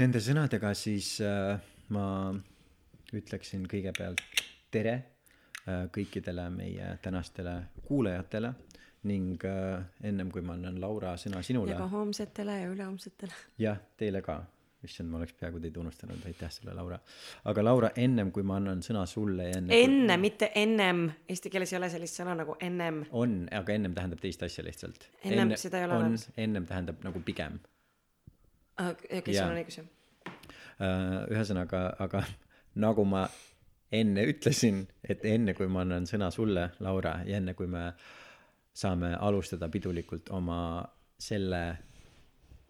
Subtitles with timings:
[0.00, 1.58] nende sõnadega siis äh,
[1.92, 2.04] ma
[3.16, 4.22] ütleksin kõigepealt
[4.72, 8.54] tere äh, kõikidele meie tänastele kuulajatele
[9.10, 11.74] ning äh, ennem kui ma annan Laura sõna sinule.
[11.74, 13.36] ja ka homsetele ja ülehomsetele.
[13.60, 14.40] jah, teile ka
[14.84, 16.96] issand, ma oleks peaaegu teid unustanud, aitäh sulle, Laura.
[17.50, 21.52] aga Laura, ennem kui ma annan sõna sulle ja enne enne kui..., mitte ennem, eesti
[21.52, 23.02] keeles ei ole sellist sõna nagu ennem.
[23.12, 25.10] on, aga ennem tähendab teist asja lihtsalt.
[25.24, 26.30] ennem enne, seda ei ole olemas.
[26.40, 27.60] ennem tähendab nagu pigem.
[28.88, 29.90] Okei, sul on õigus, jah.
[30.80, 32.24] Äh, ühesõnaga, aga
[32.86, 33.26] nagu ma
[33.92, 37.90] enne ütlesin, et enne kui ma annan sõna sulle, Laura, ja enne kui me
[38.80, 40.60] saame alustada pidulikult oma
[41.20, 41.62] selle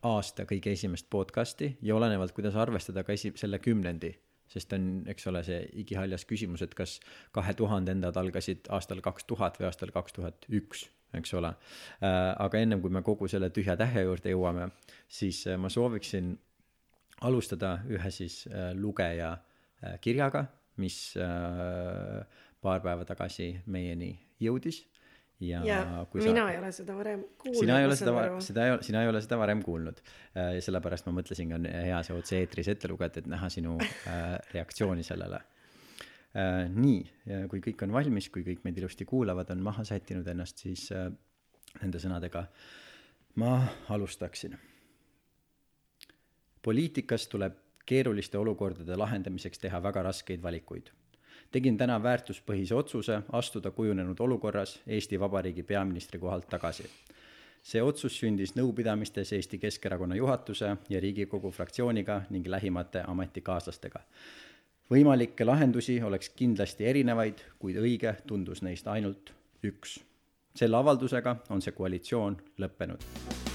[0.08, 4.14] aasta kõige esimest podcast'i ja olenevalt, kuidas arvestada ka esi-, selle kümnendi,
[4.50, 6.98] sest on, eks ole, see igihaljas küsimus, et kas
[7.36, 10.88] kahe tuhandendad algasid aastal kaks tuhat või aastal kaks tuhat üks,
[11.18, 11.52] eks ole.
[12.02, 14.70] Äh, aga ennem kui me kogu selle tühja tähe juurde jõuame,
[15.10, 16.32] siis äh, ma sooviksin
[17.26, 19.36] alustada ühe siis äh, lugeja
[20.04, 20.42] kirjaga,
[20.76, 24.10] mis paar päeva tagasi meieni
[24.44, 24.82] jõudis
[25.40, 25.78] ja, ja
[26.12, 26.50] kui mina sa...
[26.52, 27.60] ei ole seda varem kuulnud.
[27.62, 30.02] sina ei ole seda, seda ei ole, sina ei ole seda varem kuulnud.
[30.36, 33.78] Ja sellepärast ma mõtlesingi, on hea see otse-eetris ette lugeda, et näha sinu
[34.52, 35.40] reaktsiooni sellele.
[36.74, 36.98] Nii,
[37.50, 41.08] kui kõik on valmis, kui kõik meid ilusti kuulavad, on maha sättinud ennast, siis äh,
[41.80, 42.44] nende sõnadega
[43.42, 43.56] ma
[43.88, 44.58] alustaksin.
[46.62, 50.90] poliitikas tuleb keeruliste olukordade lahendamiseks teha väga raskeid valikuid
[51.50, 56.90] tegin täna väärtuspõhise otsuse astuda kujunenud olukorras Eesti Vabariigi peaministri kohalt tagasi.
[57.62, 64.00] see otsus sündis nõupidamistes Eesti Keskerakonna juhatuse ja Riigikogu fraktsiooniga ning lähimate ametikaaslastega.
[64.90, 70.00] Võimalikke lahendusi oleks kindlasti erinevaid, kuid õige tundus neist ainult üks.
[70.54, 73.49] selle avaldusega on see koalitsioon lõppenud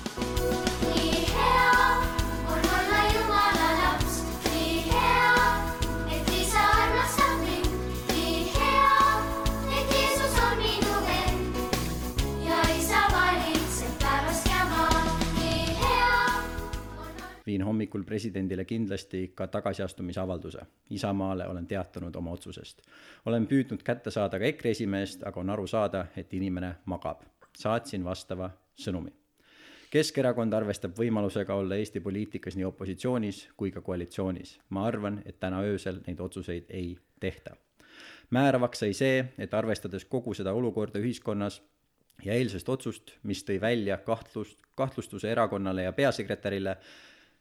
[17.45, 20.59] viin hommikul presidendile kindlasti ka tagasiastumisavalduse.
[20.89, 22.81] Isamaale olen teatanud oma otsusest.
[23.25, 27.22] olen püüdnud kätte saada ka EKRE esimeest, aga on aru saada, et inimene magab.
[27.57, 29.11] saatsin vastava sõnumi.
[29.89, 34.59] Keskerakond arvestab võimalusega olla Eesti poliitikas nii opositsioonis kui ka koalitsioonis.
[34.69, 37.55] ma arvan, et täna öösel neid otsuseid ei tehta.
[38.29, 41.61] määravaks sai see, et arvestades kogu seda olukorda ühiskonnas
[42.25, 46.78] ja eilsest otsust, mis tõi välja kahtlust, kahtlustuse erakonnale ja peasekretärile,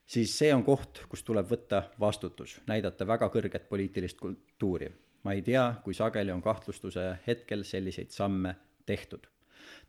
[0.07, 4.93] siis see on koht, kus tuleb võtta vastutus, näidata väga kõrget poliitilist kultuuri.
[5.25, 8.57] ma ei tea, kui sageli on kahtlustuse hetkel selliseid samme
[8.87, 9.27] tehtud.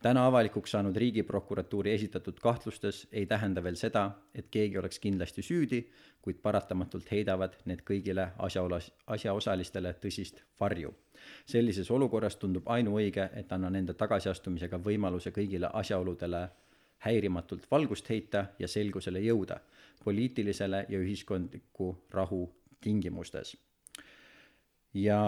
[0.02, 5.90] täna avalikuks saanud Riigiprokuratuuri esitatud kahtlustes ei tähenda veel seda, et keegi oleks kindlasti süüdi,
[6.22, 10.94] kuid paratamatult heidavad need kõigile asjaolas-, asjaosalistele tõsist varju.
[11.46, 16.48] sellises olukorras tundub ainuõige, et annan enda tagasiastumisega võimaluse kõigile asjaoludele
[16.98, 19.60] häirimatult valgust heita ja selgusele jõuda
[20.06, 22.44] poliitilisele ja ühiskondliku rahu
[22.80, 23.56] tingimustes.
[24.94, 25.20] ja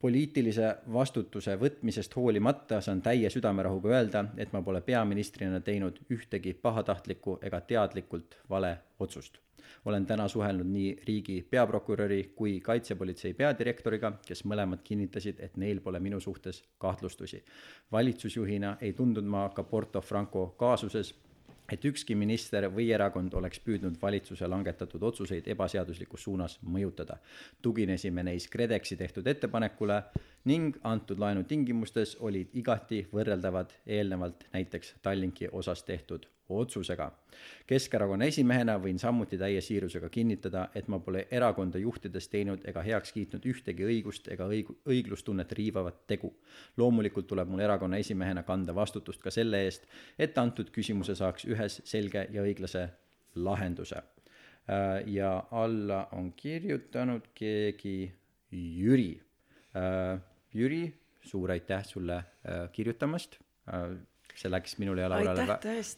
[0.00, 7.38] poliitilise vastutuse võtmisest hoolimata saan täie südamerahuga öelda, et ma pole peaministrina teinud ühtegi pahatahtlikku
[7.42, 9.44] ega teadlikult vale otsust
[9.84, 16.00] olen täna suhelnud nii riigi peaprokuröri kui kaitsepolitsei peadirektoriga, kes mõlemad kinnitasid, et neil pole
[16.00, 17.44] minu suhtes kahtlustusi.
[17.92, 21.14] valitsusjuhina ei tundnud ma ka Porto Franco kaasuses
[21.72, 27.16] et ükski minister või erakond oleks püüdnud valitsuse langetatud otsuseid ebaseaduslikus suunas mõjutada.
[27.62, 30.02] tuginesime neis KredExi tehtud ettepanekule
[30.44, 37.10] ning antud laenu tingimustes olid igati võrreldavad eelnevalt näiteks Tallinki osas tehtud otsusega.
[37.66, 43.12] Keskerakonna esimehena võin samuti täie siirusega kinnitada, et ma pole erakonda juhtides teinud ega heaks
[43.16, 46.34] kiitnud ühtegi õigust ega õig-, õiglustunnet riivavat tegu.
[46.76, 49.86] loomulikult tuleb mul erakonna esimehena kanda vastutust ka selle eest,
[50.18, 52.88] et antud küsimuse saaks ühes selge ja õiglase
[53.34, 54.02] lahenduse.
[54.68, 58.12] Äh, ja alla on kirjutanud keegi
[58.52, 59.20] Jüri.
[59.76, 60.20] Äh,
[60.54, 63.38] Jüri, suur aitäh sulle äh, kirjutamast
[64.34, 65.46] see läks minule ja Laurale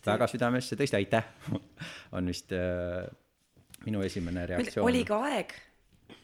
[0.07, 1.29] väga südamesse, tõesti aitäh
[2.17, 3.07] on vist äh,
[3.87, 4.89] minu esimene reaktsioon.
[4.89, 5.55] oli ka aeg,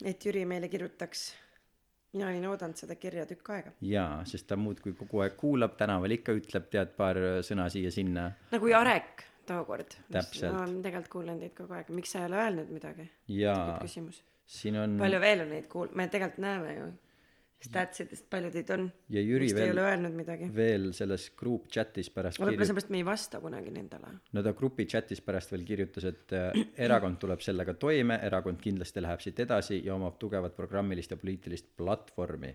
[0.04, 1.30] et Jüri meile kirjutaks.
[2.12, 3.74] mina olin oodanud seda kirja tükk aega.
[3.80, 8.30] jaa, sest ta muudkui kogu aeg kuulab, tänaval ikka ütleb tead paar sõna siia-sinna.
[8.52, 9.96] nagu Jarek tookord.
[10.12, 13.08] ma olen tegelikult kuulanud teid kogu aeg, miks sa ei ole öelnud midagi?
[13.38, 13.80] jaa,
[14.46, 14.98] siin on.
[15.00, 16.92] palju veel on neid kuul-, me tegelikult näeme ju
[17.66, 22.10] statsidest palju teid on ja Jüri vist ei ole öelnud midagi veel selles group chat'is
[22.14, 25.64] pärast võib-olla kirjutas seepärast me ei vasta kunagi nendele no ta grupi chat'is pärast veel
[25.68, 26.50] kirjutas, et äh,
[26.86, 31.72] erakond tuleb sellega toime, erakond kindlasti läheb siit edasi ja omab tugevat programmilist ja poliitilist
[31.76, 32.54] platvormi.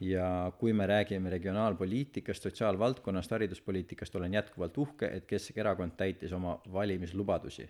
[0.00, 7.68] ja kui me räägime regionaalpoliitikast, sotsiaalvaldkonnast, hariduspoliitikast, olen jätkuvalt uhke, et Keskerakond täitis oma valimislubadusi.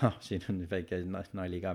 [0.06, 1.74] ah, siin on väike na- nali ka,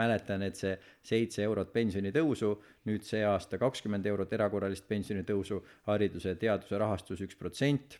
[0.00, 2.50] mäletan, et see seitse eurot pensionitõusu,
[2.90, 7.98] nüüd see aasta kakskümmend eurot erakorralist pensionitõusu, hariduse ja teaduse rahastus üks protsent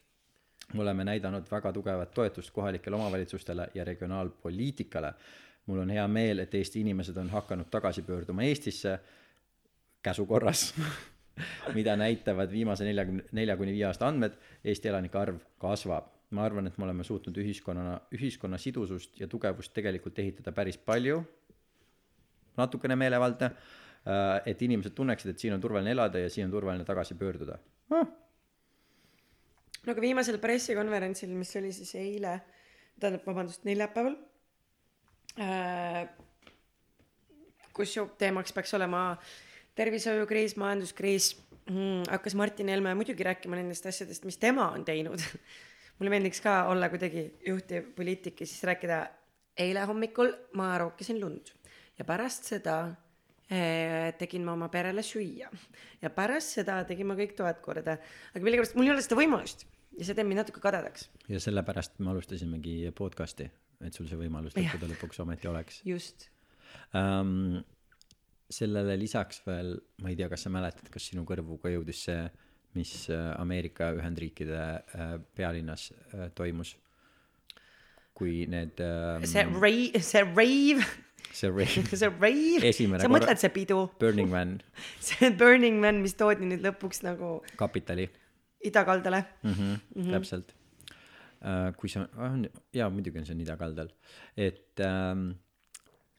[0.72, 5.14] me oleme näidanud väga tugevat toetust kohalikele omavalitsustele ja regionaalpoliitikale.
[5.66, 8.98] mul on hea meel, et Eesti inimesed on hakanud tagasi pöörduma Eestisse
[10.02, 10.74] käsu korras
[11.74, 16.13] mida näitavad viimase neljakümne, nelja kuni viie aasta andmed, Eesti elanike arv kasvab.
[16.34, 21.22] Ma arvan, et me oleme suutnud ühiskonnana, ühiskonna sidusust ja tugevust tegelikult ehitada päris palju,
[22.58, 23.50] natukene meelevaldne,
[24.44, 27.56] et inimesed tunneksid, et siin on turvaline elada ja siin on turvaline tagasi pöörduda.
[27.94, 28.04] Ah,
[29.84, 32.38] no aga viimasel pressikonverentsil mis oli siis eile
[33.00, 34.14] tähendab vabandust neljapäeval
[35.40, 36.04] äh,
[37.76, 39.02] kus ju teemaks peaks olema
[39.76, 41.34] tervishoiukriis majanduskriis
[41.70, 45.20] mm, hakkas Martin Helme muidugi rääkima nendest asjadest mis tema on teinud
[45.98, 49.00] mulle meeldiks ka olla kuidagi juhtiv poliitik ja siis rääkida
[49.64, 51.52] eile hommikul ma rookisin lund
[51.98, 52.78] ja pärast seda
[53.48, 55.50] eh, tegin ma oma perele süüa
[56.02, 57.98] ja pärast seda tegin ma kõik tuhat korda.
[58.34, 59.66] Aga millegipärast mul ei ole seda võimalust
[59.98, 61.08] ja see teeb mind natuke kadedaks.
[61.30, 63.46] Ja sellepärast me alustasimegi podcast'i,
[63.84, 65.80] et sul see võimalus lõppude lõpuks ometi oleks.
[65.86, 66.28] Just.
[66.96, 67.62] Um,
[68.50, 72.26] sellele lisaks veel, ma ei tea, kas sa mäletad, kas sinu kõrvu ka jõudis see,
[72.74, 74.60] mis äh, Ameerika Ühendriikide
[74.94, 76.76] äh, pealinnas äh, toimus?
[78.14, 80.84] kui need um, see rave see rave.
[81.34, 82.68] See rave, see rave.
[83.02, 83.88] Sa mõtled see pidu?
[83.98, 84.60] Burning Man.
[85.02, 88.04] See Burning Man mis toodi nüüd lõpuks nagu kapitali.
[88.62, 89.24] idakaldale.
[89.42, 89.50] Mm.
[89.50, 90.12] -hmm, mm -hmm.
[90.14, 90.54] täpselt
[91.76, 93.90] kui see on, jaa, muidugi on see on idakaldal,
[94.36, 95.34] et um,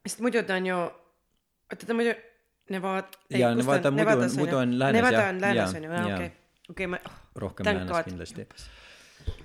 [0.06, 0.78] sest muidu ta on ju
[1.72, 2.13] oota ta muidu
[2.69, 5.30] Nevada Jaa, Nevada muidu on- muidu on läänes, Nevada jah.
[5.30, 6.30] on läänes on ju jaa.
[6.70, 8.48] Okei okei ma oh, rohkem läänes kindlasti.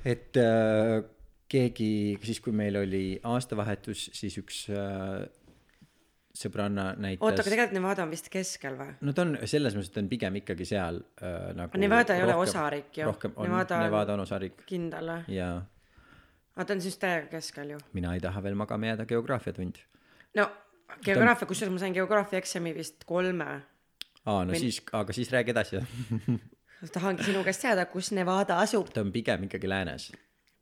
[0.04, 1.02] et äh,
[1.50, 1.90] keegi,
[2.22, 5.26] siis kui meil oli aastavahetus, siis üks äh,
[6.40, 7.24] sõbranna näitas.
[7.26, 10.04] oota aga tegelikult Nevada on vist keskel või no ta on selles mõttes, et ta
[10.04, 11.80] on pigem ikkagi seal äh, nagu.
[11.82, 13.08] Nevada ei ole osariik ju.
[13.10, 13.80] rohkem on, Nevada
[14.14, 15.50] on- on osariik kindel või ja
[16.54, 19.82] aga ta on siis täiega keskel ju mina ei taha veel magama jääda geograafiatund.
[20.38, 20.48] no
[21.04, 23.50] geograafia kusjuures ma sain geograafia eksami vist kolme
[24.24, 25.82] aa, no Min- siis, aga siis räägi edasi
[26.88, 30.10] tahangi sinu käest teada kus Nevada asub ta on pigem ikkagi läänes.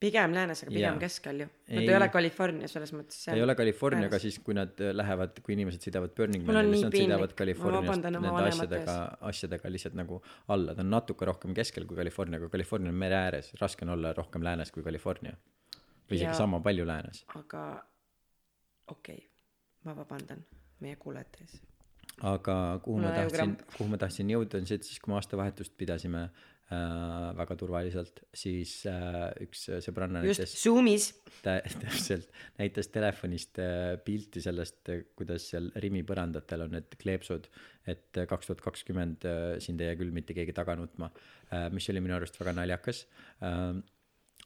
[0.00, 0.98] pigem läänes aga pigem Jaa.
[1.02, 1.88] keskel ju no Ei.
[1.88, 5.54] ei ole California selles mõttes ei ole California, aga siis, kui nad äh, lähevad, kui
[5.54, 7.12] inimesed sõidavad Burning Manile, siis nad piinlik.
[7.14, 8.96] sõidavad Californiast nende asjadega,
[9.30, 13.18] asjadega lihtsalt nagu alla, ta on natuke rohkem keskel kui California, aga California on mere
[13.22, 15.36] ääres, raske on olla rohkem läänes kui California.
[16.08, 17.24] või isegi Ja- sama palju läänes.
[17.36, 17.64] aga
[18.88, 19.28] okei okay.
[19.84, 20.44] ma vabandan
[20.80, 21.60] meie kuulajate ees
[22.26, 25.18] aga kuhu Mul ma tahtsin kuhu ma tahtsin jõuda, on see, et siis, kui me
[25.18, 26.78] aastavahetust pidasime äh,
[27.38, 31.08] väga turvaliselt, siis äh, üks sõbranna just näitas Zoomis.
[31.44, 32.32] Tä- täpselt.
[32.58, 37.46] Näitas telefonist äh, pilti sellest, kuidas seal Rimi põrandatel on need kleepsud,
[37.88, 39.28] et kaks tuhat kakskümmend
[39.64, 41.08] sind ei jää küll mitte keegi taga nutma,
[41.72, 43.06] mis oli minu arust väga naljakas.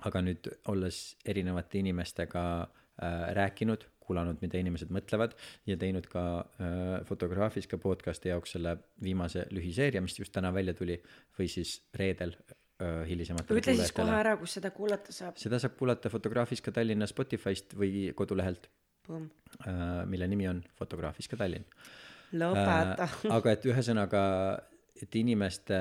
[0.03, 0.99] aga nüüd olles
[1.29, 5.37] erinevate inimestega äh, rääkinud, kuulanud, mida inimesed mõtlevad
[5.69, 10.99] ja teinud ka äh, Fotograafika podcast'i jaoks selle viimase lühiseeria, mis just täna välja tuli
[11.39, 15.77] või siis reedel äh, hilisematele ütle siis kohe ära kus seda kuulata saab seda saab
[15.79, 18.71] kuulata Fotograafiska Tallinna Spotify'st või kodulehelt,
[19.03, 19.31] Põmm.
[20.07, 21.65] mille nimi on Fotograafiska Tallinn.
[22.39, 24.21] lõpeta aga et ühesõnaga,
[25.03, 25.79] et inimeste,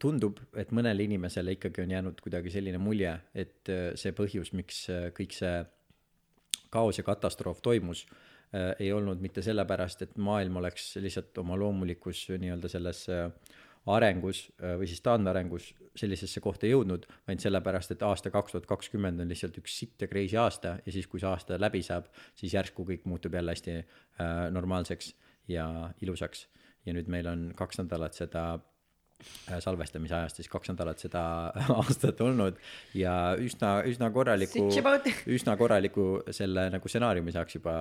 [0.00, 4.84] tundub, et mõnele inimesele ikkagi on jäänud kuidagi selline mulje, et äh, see põhjus, miks
[4.92, 5.54] äh, kõik see
[6.74, 8.04] kaos ja katastroof toimus,
[8.78, 13.24] ei olnud mitte sellepärast, et maailm oleks lihtsalt oma loomulikus nii-öelda selles äh,
[13.86, 19.20] arengus äh, või siis taandarengus sellisesse kohta jõudnud, vaid sellepärast, et aasta kaks tuhat kakskümmend
[19.20, 22.54] on lihtsalt üks sitt ja crazy aasta ja siis, kui see aasta läbi saab, siis
[22.56, 23.84] järsku kõik muutub jälle hästi äh,
[24.54, 25.14] normaalseks
[25.48, 25.66] ja
[26.00, 26.48] ilusaks.
[26.86, 28.62] ja nüüd meil on kaks nädalat seda äh,
[29.64, 31.22] salvestamise ajast siis kaks nädalat seda
[31.78, 32.58] aastat olnud.
[32.98, 34.66] Ja üsna, üsna korraliku
[35.36, 37.78] üsna korraliku selle nagu stsenaariumi saaks juba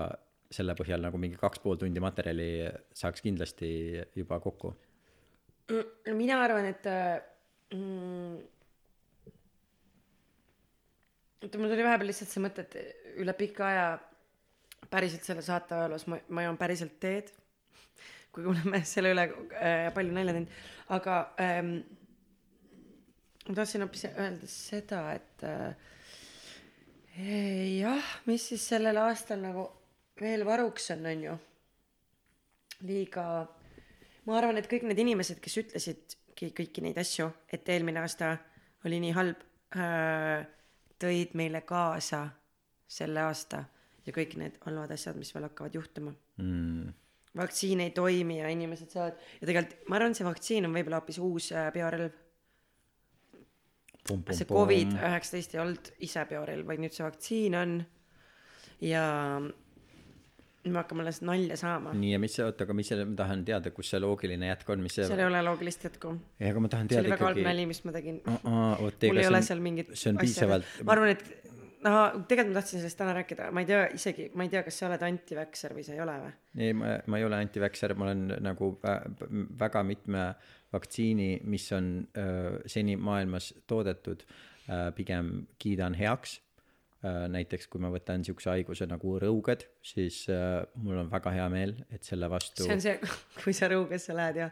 [0.53, 2.49] selle põhjal nagu mingi kaks pool tundi materjali
[2.95, 3.69] saaks kindlasti
[4.15, 4.73] juba kokku.
[5.73, 7.21] no mina arvan et äh,
[7.73, 8.35] mm,
[11.43, 12.75] oota mul tuli vahepeal lihtsalt see mõte et
[13.23, 13.87] üle pika aja
[14.91, 17.31] päriselt selle saate ajaloos ma ma joon päriselt teed
[18.33, 20.53] kui me oleme selle üle äh, palju nalja teinud,
[20.95, 21.73] aga ähm,
[23.47, 25.91] ma tahtsin hoopis öelda seda, et äh,
[27.77, 29.67] jah, mis siis sellel aastal nagu
[30.21, 31.35] veel varuks on, on ju.
[32.87, 33.25] liiga,
[34.25, 38.35] ma arvan, et kõik need inimesed, kes ütlesidki kõiki neid asju, et eelmine aasta
[38.87, 39.45] oli nii halb
[39.77, 40.43] äh,,
[40.99, 42.25] tõid meile kaasa
[42.89, 43.63] selle aasta
[44.05, 46.13] ja kõik need halvad asjad, mis veel hakkavad juhtuma.
[46.41, 46.91] Mm..
[47.37, 51.19] Vaktsiin ei toimi ja inimesed saavad ja tegelikult ma arvan, see vaktsiin on võib-olla hoopis
[51.23, 52.11] uus äh, biorelv
[54.03, 57.75] see Covid üheksateist ei olnud ise biorelv, vaid nüüd see vaktsiin on.
[58.83, 59.03] ja
[60.63, 61.93] me hakkame alles nalja saama.
[61.97, 64.69] nii ja mis see, oota, aga mis selle, ma tahan teada, kus see loogiline jätk
[64.75, 65.07] on, mis see.
[65.07, 66.13] seal ei ole loogilist jätku.
[66.39, 67.15] ei, aga ma tahan teada ikkagi.
[67.15, 68.21] see oli väga halb nali, mis ma tegin.
[68.27, 69.95] mul ei ole seal mingit.
[69.99, 70.77] see on piisavalt.
[70.83, 74.45] ma arvan, et no tegelikult ma tahtsin sellest täna rääkida, ma ei tea isegi, ma
[74.45, 76.31] ei tea, kas sa oled antiväkser või sa ei ole või?
[76.59, 78.69] ei, ma, ma ei ole antiväkser, ma olen nagu
[79.59, 80.25] väga mitme
[80.73, 84.23] vaktsiini, mis on öö, seni maailmas toodetud,
[84.95, 86.39] pigem kiidan heaks.
[87.03, 91.75] näiteks kui ma võtan niisuguse haiguse nagu rõuged, siis öö, mul on väga hea meel,
[91.91, 92.63] et selle vastu.
[92.63, 92.95] see on see,
[93.43, 94.49] kui sa rõugesse lähed ja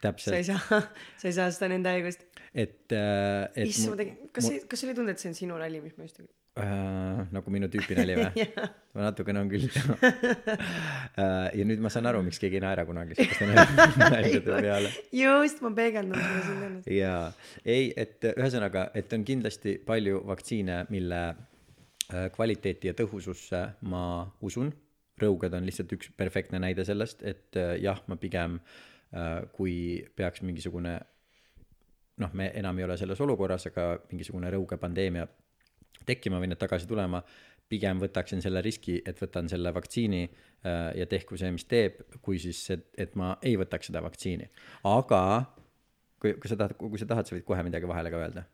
[0.00, 0.30] täpselt.
[0.30, 0.82] sa ei saa,
[1.18, 2.22] sa ei saa seda nende haigust.
[2.54, 3.64] et, et.
[3.66, 6.06] issand, ma tegin, kas mul..., kas oli tunda, et see on sinu nali, mis ma
[6.06, 6.37] just tegin?
[6.62, 8.46] Äh, nagu minu tüüpi nali või
[8.96, 13.16] ma natukene on küll äh, ja nüüd ma saan aru, miks keegi ei naera kunagi
[13.18, 13.48] sihukeste
[14.02, 14.92] naljade peale.
[15.14, 16.90] just, ma peegeldan seda siin ennast.
[16.92, 17.22] jaa,
[17.64, 24.04] ei, et ühesõnaga, et on kindlasti palju vaktsiine, mille äh, kvaliteeti ja tõhususse ma
[24.44, 24.72] usun.
[25.18, 30.44] rõuged on lihtsalt üks perfektne näide sellest, et äh, jah, ma pigem äh, kui peaks
[30.46, 30.98] mingisugune
[32.18, 35.26] noh, me enam ei ole selles olukorras, aga mingisugune rõugepandeemia
[36.06, 37.22] tekkima või need tagasi tulema,
[37.68, 42.40] pigem võtaksin selle riski, et võtan selle vaktsiini äh, ja tehku see, mis teeb, kui
[42.42, 44.48] siis, et, et ma ei võtaks seda vaktsiini.
[44.88, 45.22] aga
[46.22, 48.44] kui, kui sa tahad, kui sa tahad, sa võid kohe midagi vahele ka öelda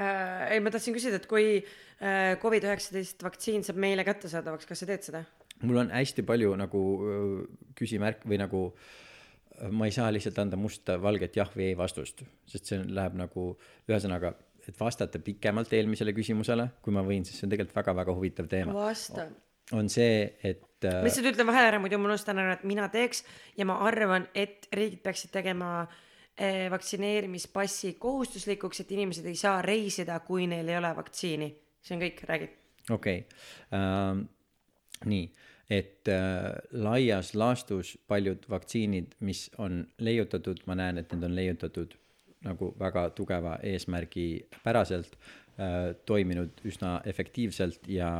[0.00, 0.52] äh,.
[0.56, 4.90] ei, ma tahtsin küsida, et kui äh, Covid üheksateist vaktsiin saab meile kättesaadavaks, kas sa
[4.90, 5.24] teed seda?
[5.62, 7.34] mul on hästi palju nagu äh,
[7.78, 12.22] küsimärk või nagu äh, ma ei saa lihtsalt anda musta, valget jah või ei vastust,
[12.48, 13.52] sest see läheb nagu,
[13.88, 14.34] ühesõnaga
[14.70, 18.74] et vastata pikemalt eelmisele küsimusele, kui ma võin, sest see on tegelikult väga-väga huvitav teema.
[18.76, 19.28] vasta.
[19.76, 21.00] on see, et äh....
[21.00, 23.24] ma lihtsalt ütlen vahele ära, muidu ma unustan ära, et mina teeks
[23.58, 25.72] ja ma arvan, et riigid peaksid tegema
[26.36, 31.50] eh, vaktsineerimispassi kohustuslikuks, et inimesed ei saa reisida, kui neil ei ole vaktsiini.
[31.82, 32.50] see on kõik, räägi.
[32.90, 33.80] okei okay.
[33.80, 34.24] uh,,
[35.06, 35.28] nii
[35.70, 41.96] et äh, laias laastus paljud vaktsiinid, mis on leiutatud, ma näen, et need on leiutatud
[42.46, 45.16] nagu väga tugeva eesmärgi päraselt
[45.58, 48.10] äh, toiminud üsna efektiivselt ja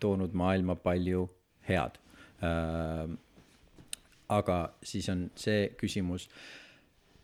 [0.00, 1.28] toonud maailma palju
[1.68, 2.00] head
[2.42, 3.08] äh,.
[4.28, 6.30] aga siis on see küsimus,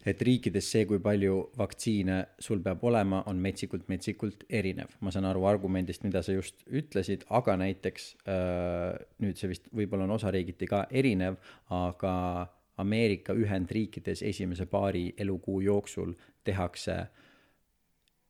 [0.06, 4.94] et riikides see, kui palju vaktsiine sul peab olema, on metsikult, metsikult erinev.
[5.00, 10.08] ma saan aru argumendist, mida sa just ütlesid, aga näiteks äh, nüüd see vist võib-olla
[10.08, 11.36] on osariigiti ka erinev,
[11.70, 12.14] aga
[12.80, 17.00] Ameerika Ühendriikides esimese paari elukuu jooksul tehakse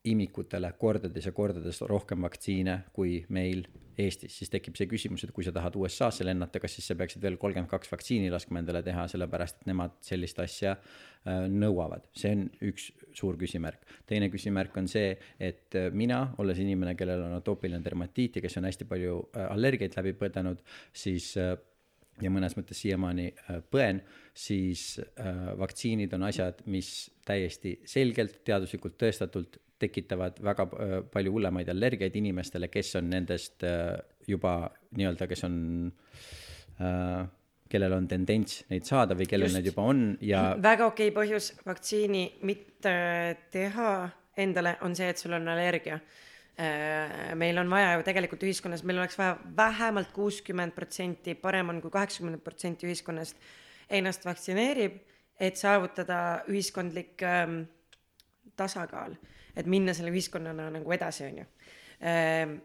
[0.09, 3.67] imikutele kordades ja kordades rohkem vaktsiine kui meil
[4.00, 7.21] Eestis, siis tekib see küsimus, et kui sa tahad USA-sse lennata, kas siis sa peaksid
[7.21, 12.07] veel kolmkümmend kaks vaktsiini laskma endale teha, sellepärast et nemad sellist asja äh, nõuavad.
[12.17, 12.87] see on üks
[13.17, 13.85] suur küsimärk.
[14.09, 18.57] teine küsimärk on see, et äh, mina, olles inimene, kellel on atoopiline dermatiit ja kes
[18.57, 20.64] on hästi palju äh, allergiaid läbi põdenud,
[20.97, 21.35] siis
[22.23, 24.03] ja mõnes mõttes siiamaani äh, põen,
[24.37, 31.73] siis äh, vaktsiinid on asjad, mis täiesti selgelt, teaduslikult tõestatult tekitavad väga äh, palju hullemaid
[31.73, 33.67] allergiaid inimestele, kes on nendest
[34.29, 34.55] juba
[34.97, 35.59] nii-öelda, kes on
[37.71, 39.59] kellel on tendents neid saada või kellel Just.
[39.59, 40.55] need juba on ja.
[40.62, 42.95] väga okei põhjus vaktsiini mitte
[43.53, 43.91] teha
[44.41, 46.00] endale on see, et sul on allergia
[47.40, 51.93] meil on vaja ju tegelikult ühiskonnas, meil oleks vaja vähemalt kuuskümmend protsenti, parem on kui
[51.95, 53.38] kaheksakümmend protsenti ühiskonnast
[53.90, 54.99] ennast vaktsineerib,
[55.40, 57.62] et saavutada ühiskondlik ähm,
[58.61, 59.14] tasakaal,
[59.57, 61.47] et minna selle ühiskonnana nagu edasi, on ju
[62.00, 62.59] ähm,.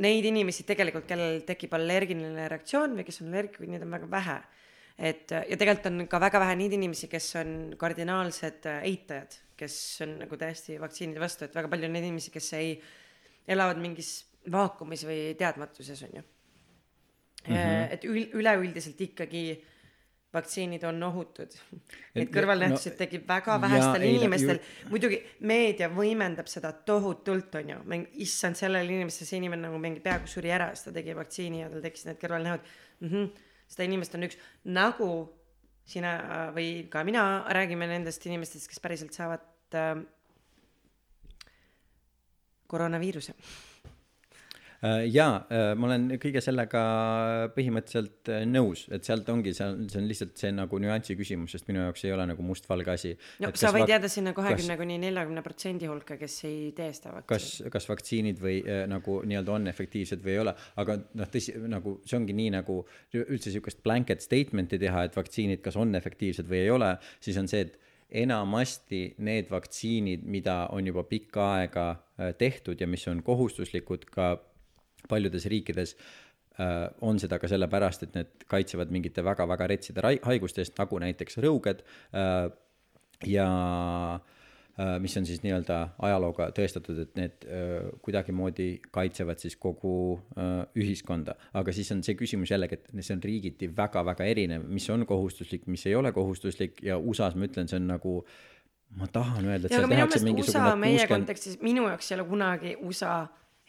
[0.00, 4.36] Neid inimesi tegelikult, kellel tekib allergiline reaktsioon või kes on allergikud, neid on väga vähe.
[4.96, 9.76] et ja tegelikult on ka väga vähe neid inimesi, kes on kardinaalsed äh, eitajad kes
[10.06, 12.74] on nagu täiesti vaktsiinide vastu, et väga palju on neid inimesi, kes ei,
[13.50, 14.12] elavad mingis
[14.50, 17.54] vaakumis või teadmatuses, on ju mm.
[17.54, 17.92] -hmm.
[17.96, 19.44] et ül-, üleüldiselt ikkagi
[20.34, 21.54] vaktsiinid on ohutud.
[22.14, 25.18] Neid kõrvalnähtusid no, tekib väga vähestel ja, inimestel, muidugi
[25.50, 27.80] meedia võimendab seda tohutult, on ju,
[28.22, 31.70] issand, sellel inimesel, see inimene nagu mingi peaaegu suri ära, sest ta tegi vaktsiini ja
[31.72, 33.08] tal tekkisid need kõrvalnähud mm.
[33.08, 33.28] -hmm.
[33.74, 34.38] seda inimest on üks,
[34.70, 35.10] nagu
[35.90, 36.14] sina
[36.54, 39.42] või ka mina räägime nendest inimestest, kes päriselt saavad
[39.78, 39.96] äh,
[42.70, 43.34] koroonaviiruse
[44.80, 46.82] Äh, jaa, äh, ma olen kõige sellega
[47.52, 51.68] põhimõtteliselt äh, nõus, et sealt ongi, seal, see on lihtsalt see nagu nüansi küsimus, sest
[51.68, 53.10] minu jaoks ei ole nagu mustvalge asi.
[53.44, 57.28] no sa võid jääda sinna kahekümne kuni neljakümne protsendi hulka, kes ei tee seda vaktsiini.
[57.28, 61.58] kas, kas vaktsiinid või äh, nagu nii-öelda on efektiivsed või ei ole, aga noh, tõsi,
[61.76, 62.80] nagu see ongi nii nagu
[63.20, 67.52] üldse sihukest blanket statement'i teha, et vaktsiinid kas on efektiivsed või ei ole, siis on
[67.52, 67.76] see, et
[68.10, 71.86] enamasti need vaktsiinid, mida on juba pikka aega
[72.38, 74.32] tehtud ja mis on kohustuslikud ka
[75.08, 75.94] paljudes riikides
[76.60, 81.40] äh, on seda ka sellepärast, et need kaitsevad mingite väga-väga retside haiguste eest, nagu näiteks
[81.44, 82.50] rõuged äh,
[83.26, 83.48] ja
[84.18, 84.39] äh,
[85.02, 87.46] mis on siis nii-öelda ajalooga tõestatud, et need
[88.04, 90.20] kuidagimoodi kaitsevad siis kogu
[90.78, 91.34] ühiskonda.
[91.54, 95.66] aga siis on see küsimus jällegi, et see on riigiti väga-väga erinev, mis on kohustuslik,
[95.66, 98.20] mis ei ole kohustuslik ja USA-s ma ütlen, see on nagu
[98.98, 101.12] ma tahan öelda, et seal tehakse mingisugune USA meie 60...
[101.14, 103.14] kontekstis, minu jaoks ei ole kunagi USA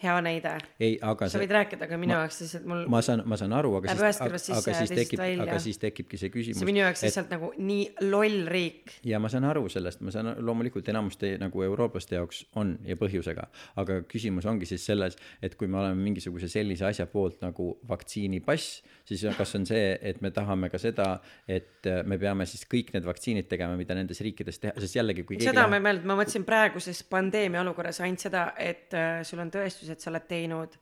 [0.01, 0.53] hea näide.
[0.79, 2.83] ei, aga sa see, võid rääkida, aga minu jaoks lihtsalt mul.
[2.91, 6.33] ma saan, ma saan aru, aga siis, aga, aga siis tekib, aga siis tekibki see
[6.33, 6.61] küsimus.
[6.61, 8.95] see minu jaoks lihtsalt et, nagu nii loll riik.
[9.07, 13.47] ja ma saan aru sellest, ma saan loomulikult enamuste nagu eurooplaste jaoks on ja põhjusega,
[13.81, 18.81] aga küsimus ongi siis selles, et kui me oleme mingisuguse sellise asja poolt nagu vaktsiinipass,
[19.07, 21.11] siis kas on see, et me tahame ka seda,
[21.49, 25.39] et me peame siis kõik need vaktsiinid tegema, mida nendes riikides teha, sest jällegi, kui.
[25.43, 29.51] seda ma ei mõelnud, ma mõtlesin praeguses pandeemia olukorras ainult seda, et äh, sul on
[29.53, 30.77] tõestus et sa oled teinud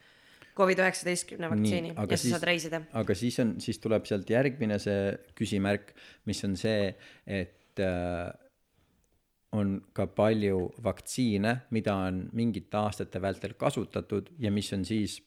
[0.59, 2.81] Covid-19 vaktsiini ja siis, sa saad reisida.
[2.99, 5.93] aga siis on, siis tuleb sealt järgmine see küsimärk,
[6.27, 6.91] mis on see,
[7.25, 8.27] et äh,
[9.55, 15.19] on ka palju vaktsiine, mida on mingite aastate vältel kasutatud ja mis on siis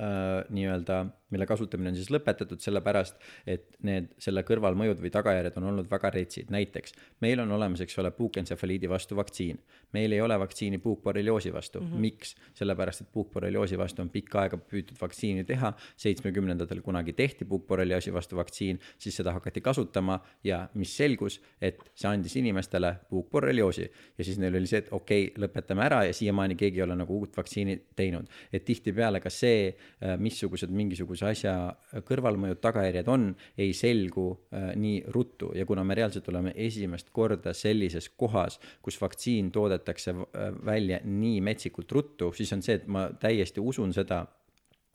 [0.00, 5.68] äh, nii-öelda mille kasutamine on siis lõpetatud sellepärast, et need, selle kõrvalmõjud või tagajärjed on
[5.70, 6.50] olnud väga retsid.
[6.52, 9.58] näiteks meil on olemas, eks ole, puukentsefaliidi vastu vaktsiin.
[9.92, 11.86] meil ei ole vaktsiini puukborrelioosi vastu mm.
[11.86, 12.00] -hmm.
[12.00, 12.36] miks?
[12.54, 15.72] sellepärast, et puukborrelioosi vastu on pikka aega püütud vaktsiini teha.
[15.96, 22.08] seitsmekümnendatel kunagi tehti puukborrelioosi vastu vaktsiin, siis seda hakati kasutama ja mis selgus, et see
[22.08, 26.54] andis inimestele puukborrelioosi ja siis neil oli see, et okei okay,, lõpetame ära ja siiamaani
[26.54, 28.26] keegi ei ole nagu uut vaktsiini teinud.
[28.52, 31.52] et tihtipeale ka see, äh, missugused mingisugused mingisuguse
[31.92, 35.52] asja kõrvalmõjud, tagajärjed on, ei selgu äh, nii ruttu.
[35.54, 41.40] Ja kuna me reaalselt oleme esimest korda sellises kohas, kus vaktsiin toodetakse äh, välja nii
[41.40, 44.26] metsikult ruttu, siis on see, et ma täiesti usun seda,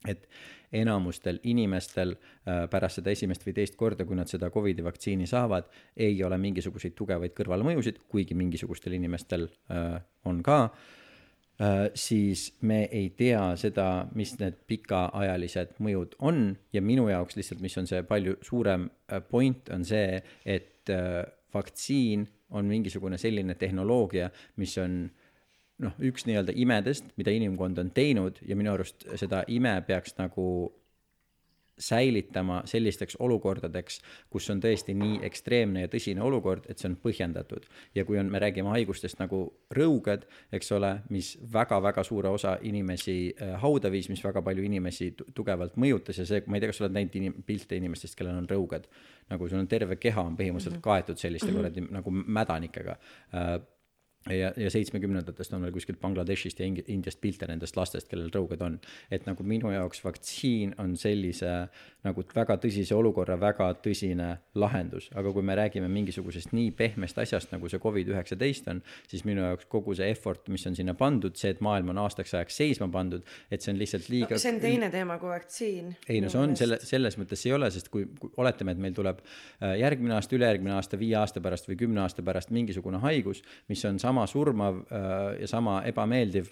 [0.07, 0.27] et
[0.73, 5.69] enamustel inimestel äh, pärast seda esimest või teist korda, kui nad seda Covidi vaktsiini saavad,
[5.95, 9.47] ei ole mingisuguseid tugevaid kõrvalmõjusid, kuigi mingisugustel inimestel
[10.27, 10.59] on ka
[11.97, 16.51] siis me ei tea seda, mis need pikaajalised mõjud on.
[16.73, 21.23] Ja minu jaoks lihtsalt, mis on see palju suurem äh, point, on see, et äh,
[21.53, 24.29] vaktsiin on mingisugune selline tehnoloogia,
[24.61, 24.99] mis on
[25.83, 28.37] noh, üks nii-öelda imedest, mida inimkond on teinud.
[28.47, 30.47] Ja minu arust seda ime peaks nagu
[31.79, 37.67] säilitama sellisteks olukordadeks, kus on tõesti nii ekstreemne ja tõsine olukord, et see on põhjendatud.
[37.95, 39.41] ja kui on, me räägime haigustest nagu
[39.73, 45.13] rõuged, eks ole, mis väga-väga suure osa inimesi äh, hauda viis, mis väga palju inimesi
[45.35, 48.37] tugevalt mõjutas ja see, ma ei tea, kas sa oled näinud inim, pilte inimestest, kellel
[48.37, 48.89] on rõuged.
[49.29, 50.83] nagu sul on terve keha on põhimõtteliselt mm -hmm.
[50.83, 51.55] kaetud selliste mhm.
[51.57, 51.93] kuradi mm -hmm.
[51.93, 52.91] nagu mädanikega
[53.33, 53.59] äh,
[54.33, 58.79] ja, ja seitsmekümnendatest on veel kuskilt Bangladeshist ja Indiast pilte nendest lastest, kellel tõuged on.
[59.11, 61.67] et nagu minu jaoks vaktsiin on sellise
[62.07, 67.51] nagu väga tõsise olukorra väga tõsine lahendus, aga kui me räägime mingisugusest nii pehmest asjast,
[67.53, 71.51] nagu see Covid-19 on, siis minu jaoks kogu see effort, mis on sinna pandud, see,
[71.55, 74.41] et maailm on aastaks ajaks seisma pandud, et see on lihtsalt liiga no,.
[74.41, 75.93] see on teine teema kui vaktsiin.
[76.07, 78.95] ei no see on selle, selles mõttes ei ole, sest kui, kui oletame, et meil
[78.97, 83.43] tuleb äh, järgmine aasta, ülejärgmine aasta, viie aasta pärast või kümne aasta pärast mingisugune haigus,
[83.71, 86.49] mis on sama sama surmav äh, ja sama ebameeldiv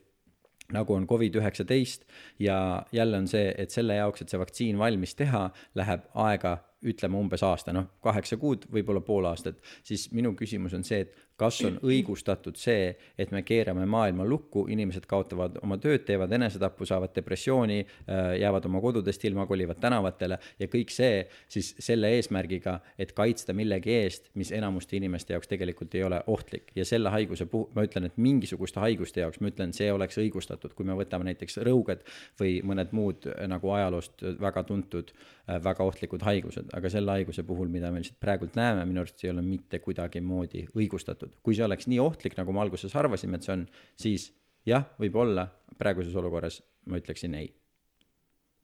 [0.73, 2.05] nagu on Covid-19.
[2.39, 7.17] Ja jälle on see, et selle jaoks, et see vaktsiin valmis teha, läheb aega ütleme
[7.17, 11.59] umbes aasta, noh, kaheksa kuud, võib-olla pool aastat, siis minu küsimus on see, et kas
[11.67, 17.11] on õigustatud see, et me keerame maailma lukku, inimesed kaotavad oma tööd, teevad enesetappu, saavad
[17.15, 23.11] depressiooni, äh, jäävad oma kodudest ilma, kolivad tänavatele ja kõik see siis selle eesmärgiga, et
[23.17, 26.71] kaitsta millegi eest, mis enamuste inimeste jaoks tegelikult ei ole ohtlik.
[26.75, 30.73] ja selle haiguse puhul, ma ütlen, et mingisuguste haiguste jaoks, ma ütlen, see oleks õigustatud,
[30.73, 32.05] kui me võtame näiteks rõuged
[32.39, 37.69] või mõned muud nagu ajaloost väga tuntud äh, väga ohtlikud haigused, aga selle haiguse puhul,
[37.71, 41.41] mida me lihtsalt praegult näeme, minu arust ei ole mitte kuidagimoodi õigustatud seotud.
[41.43, 43.67] kui see oleks nii ohtlik, nagu me alguses arvasime, et see on,
[43.99, 44.29] siis
[44.65, 45.47] jah, võib-olla,
[45.79, 47.49] praeguses olukorras ma ütleksin ei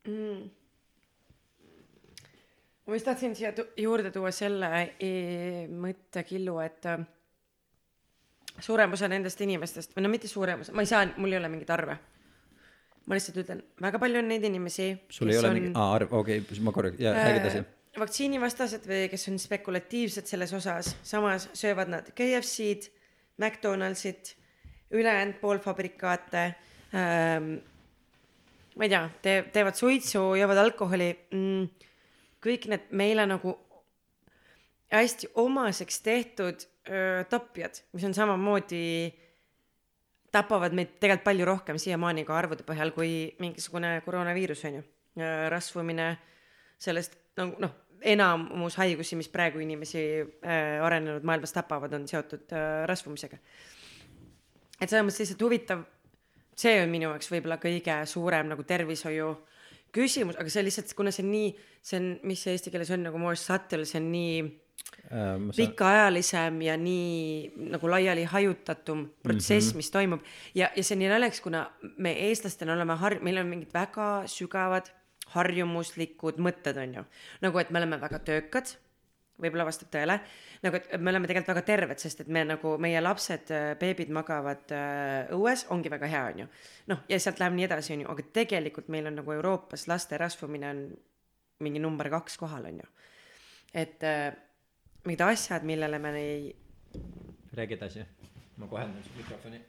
[0.08, 0.44] mm..
[2.88, 4.70] ma just tahtsin siia tu- juurde tuua selle
[5.00, 7.04] e mõttekillu, et äh,
[8.60, 11.52] suurem osa nendest inimestest või no mitte suurem osa, ma ei saa, mul ei ole
[11.52, 11.98] mingeid arve.
[13.06, 16.44] ma lihtsalt ütlen, väga palju on neid inimesi, sul ei ole mingi, aa arv, okei
[16.44, 17.64] okay,, ma korra, jaa, räägi edasi.
[18.00, 22.92] Vaktsiinivastased või kes on spekulatiivsed selles osas, samas söövad nad KFC-d,
[23.42, 24.36] McDonaldsit,
[24.92, 26.46] ülejäänud poolfabrikaate
[26.96, 27.54] ähm,.
[28.76, 31.90] ma ei tea, tee-, teevad suitsu, joovad alkoholi mm,.
[32.44, 33.56] kõik need meile nagu
[34.92, 39.12] hästi omaseks tehtud öö, tapjad, mis on samamoodi,
[40.32, 44.84] tapavad meid tegelikult palju rohkem siiamaani ka arvude põhjal kui mingisugune koroonaviirus on ju.
[45.52, 46.18] rasvumine,
[46.82, 52.84] sellest nagu noh, enamus haigusi, mis praegu inimesi äh, arenenud maailmas tapavad, on seotud äh,
[52.90, 53.38] rasvumisega.
[54.82, 55.86] et selles mõttes lihtsalt huvitav,
[56.58, 59.36] see on minu jaoks võib-olla kõige suurem nagu tervishoiu
[59.94, 61.54] küsimus, aga see lihtsalt, kuna see on nii,
[61.86, 64.36] see on, mis see eesti keeles on nagu more subtle, see on nii
[65.12, 69.76] Äh, ma saan, pikaajalisem ja nii nagu laiali hajutatum protsess mm, -hmm.
[69.76, 70.22] mis toimub
[70.56, 71.66] ja, ja see on nii naljakas, kuna
[71.98, 74.88] me eestlastena oleme har-, meil on mingid väga sügavad
[75.34, 77.04] harjumuslikud mõtted, on ju.
[77.42, 78.74] nagu, et me oleme väga töökad,
[79.42, 80.20] võib-olla vastab tõele,
[80.62, 84.74] nagu, et me oleme tegelikult väga terved, sest et me nagu, meie lapsed, beebid magavad
[84.76, 86.50] äh, õues, ongi väga hea, on ju.
[86.94, 90.20] noh, ja sealt läheb nii edasi, on ju, aga tegelikult meil on nagu Euroopas laste
[90.22, 90.86] rasvumine on
[91.62, 92.90] mingi number kaks kohal, on ju.
[93.74, 94.30] et äh,
[95.06, 96.56] mingid asjad, millele me ei,
[97.58, 98.06] räägi edasi.
[98.58, 99.62] ma kohendan su mikrofoni.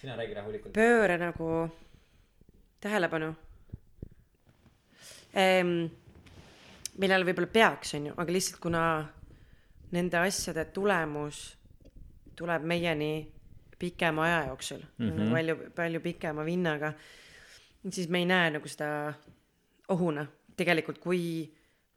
[0.00, 0.74] sina räägi rahulikult.
[0.74, 1.70] pööra nagu
[2.80, 3.34] tähelepanu
[5.34, 5.90] ehm,.
[6.98, 8.82] millele võib-olla peaks, on ju, aga lihtsalt kuna
[9.94, 11.56] nende asjade tulemus
[12.38, 13.26] tuleb meieni
[13.78, 15.32] pikema aja jooksul mm, -hmm.
[15.32, 16.92] palju, palju pikema vinnaga,
[17.90, 19.14] siis me ei näe nagu seda
[19.88, 20.26] ohuna.
[20.56, 21.50] tegelikult, kui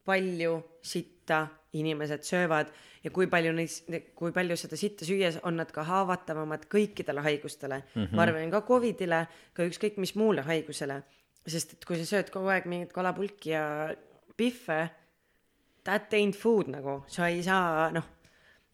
[0.04, 2.72] palju sitta inimesed söövad
[3.04, 7.78] ja kui palju neist, kui palju seda sitta süües on nad ka haavatavamad kõikidele haigustele
[7.78, 8.04] mm.
[8.04, 8.16] -hmm.
[8.16, 11.02] ma arvan ka Covidile, ka ükskõik mis muule haigusele.
[11.46, 13.64] Sest et kui sa sööd kogu aeg mingit kalapulki ja
[14.38, 14.78] pihve,
[15.84, 18.06] that ain't food nagu, sa ei saa, noh,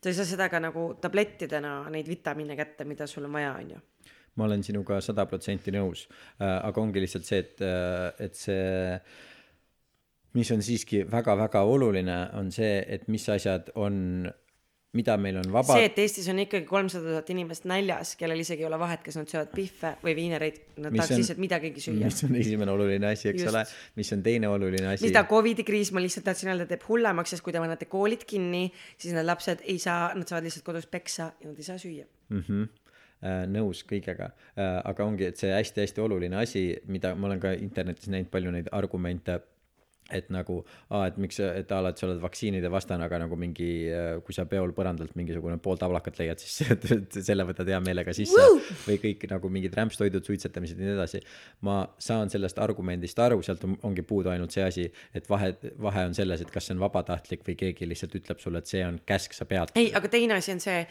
[0.03, 3.75] sa ei saa seda ka nagu tablettidena neid vitamiine kätte, mida sul on vaja, on
[3.77, 3.83] ju.
[4.35, 6.09] ma olen sinuga sada protsenti nõus
[6.43, 7.61] äh,, aga ongi lihtsalt see, et,
[8.19, 8.99] et see,
[10.35, 14.27] mis on siiski väga-väga oluline, on see, et mis asjad on,
[14.95, 18.63] mida meil on vaba see, et Eestis on ikkagi kolmsada tuhat inimest näljas, kellel isegi
[18.65, 22.07] ei ole vahet, kas nad söövad pihve või viinereid, nad tahaks lihtsalt midagigi süüa.
[22.07, 23.51] mis on esimene oluline asi, eks Just.
[23.53, 23.65] ole,
[23.99, 27.45] mis on teine oluline asi mida Covidi kriis, ma lihtsalt tahtsin öelda, teeb hullemaks, sest
[27.45, 31.33] kui te panete koolid kinni, siis need lapsed ei saa, nad saavad lihtsalt kodus peksa
[31.41, 32.07] ja nad ei saa süüa.
[32.29, 32.45] mm.
[32.47, 32.69] -hmm.
[33.49, 34.31] nõus kõigega,
[34.85, 38.69] aga ongi, et see hästi-hästi oluline asi, mida ma olen ka internetis näinud palju neid
[38.73, 39.41] argumente,
[40.13, 40.59] et nagu,
[41.01, 43.69] et miks, et a la, et sa oled vaktsiinide vastane, aga nagu mingi,
[44.27, 46.75] kui sa peol põrandalt mingisugune pool tablakat leiad, siis
[47.29, 48.45] selle võtad hea meelega sisse
[48.85, 51.23] või kõik nagu mingid rämpstoidud, suitsetamised ja nii edasi.
[51.65, 54.87] ma saan sellest argumendist aru, sealt on, ongi puudu ainult see asi,
[55.17, 58.61] et vahe, vahe on selles, et kas see on vabatahtlik või keegi lihtsalt ütleb sulle,
[58.61, 59.73] et see on käsk, sa pead.
[59.81, 60.85] ei, aga teine asi on see,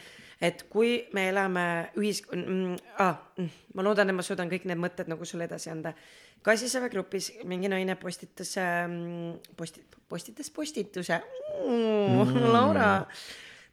[0.43, 4.81] et kui me elame ühis- mm,, ah, mm, ma loodan, et ma suudan kõik need
[4.81, 5.93] mõtted nagu sulle edasi anda.
[6.43, 11.21] Kassisaare grupis mingi naine postitas mm,, posti-, postitas postituse
[11.63, 12.91] mm,, Laura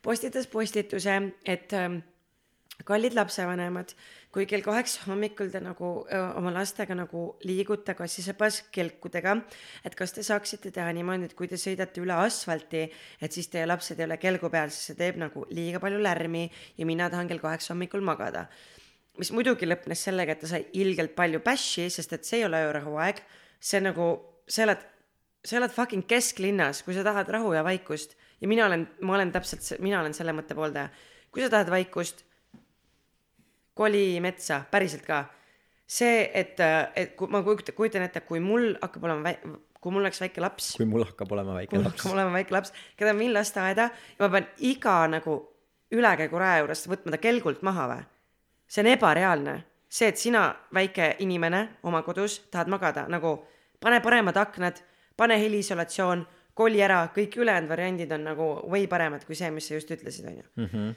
[0.03, 2.01] postitas postituse, et ähm,
[2.85, 3.93] kallid lapsevanemad,
[4.31, 9.35] kui kell kaheksa hommikul te nagu öö, oma lastega nagu liigute kassisebas kelkudega,
[9.85, 12.85] et kas te saaksite teha niimoodi, et kui te sõidate üle asfalti,
[13.21, 16.45] et siis teie lapsed ei ole kelgu peal, sest see teeb nagu liiga palju lärmi
[16.79, 18.47] ja mina tahan kell kaheksa hommikul magada.
[19.19, 22.63] mis muidugi lõppes sellega, et ta sai ilgelt palju bash'i, sest et see ei ole
[22.71, 23.19] öörahuaeg,
[23.61, 24.07] see nagu,
[24.49, 24.87] sa elad,
[25.45, 29.33] sa elad fucking kesklinnas, kui sa tahad rahu ja vaikust ja mina olen, ma olen
[29.33, 30.89] täpselt, mina olen selle mõtte pooldaja.
[31.31, 32.25] kui sa tahad vaikust,
[33.81, 35.25] koli metsa, päriselt ka.
[35.91, 36.61] see, et,
[36.97, 40.75] et kui ma kujutan, ette, kui mul hakkab olema väi-, kui mul oleks väike laps,
[40.79, 42.15] kui mul hakkab olema väike mul laps hakkab.
[42.15, 45.37] olema väike laps, keda ma viin lasteaeda ja ma pean iga nagu
[45.91, 48.07] ülekäiguraja juures võtma ta kelgult maha või?
[48.71, 49.57] see on ebareaalne.
[49.89, 53.41] see, et sina, väike inimene oma kodus, tahad magada nagu
[53.81, 54.79] pane paremad aknad,
[55.17, 59.79] pane heliisolatsioon, koli ära, kõik ülejäänud variandid on nagu way paremad kui see, mis sa
[59.79, 60.45] just ütlesid, onju.
[60.57, 60.91] Mhm.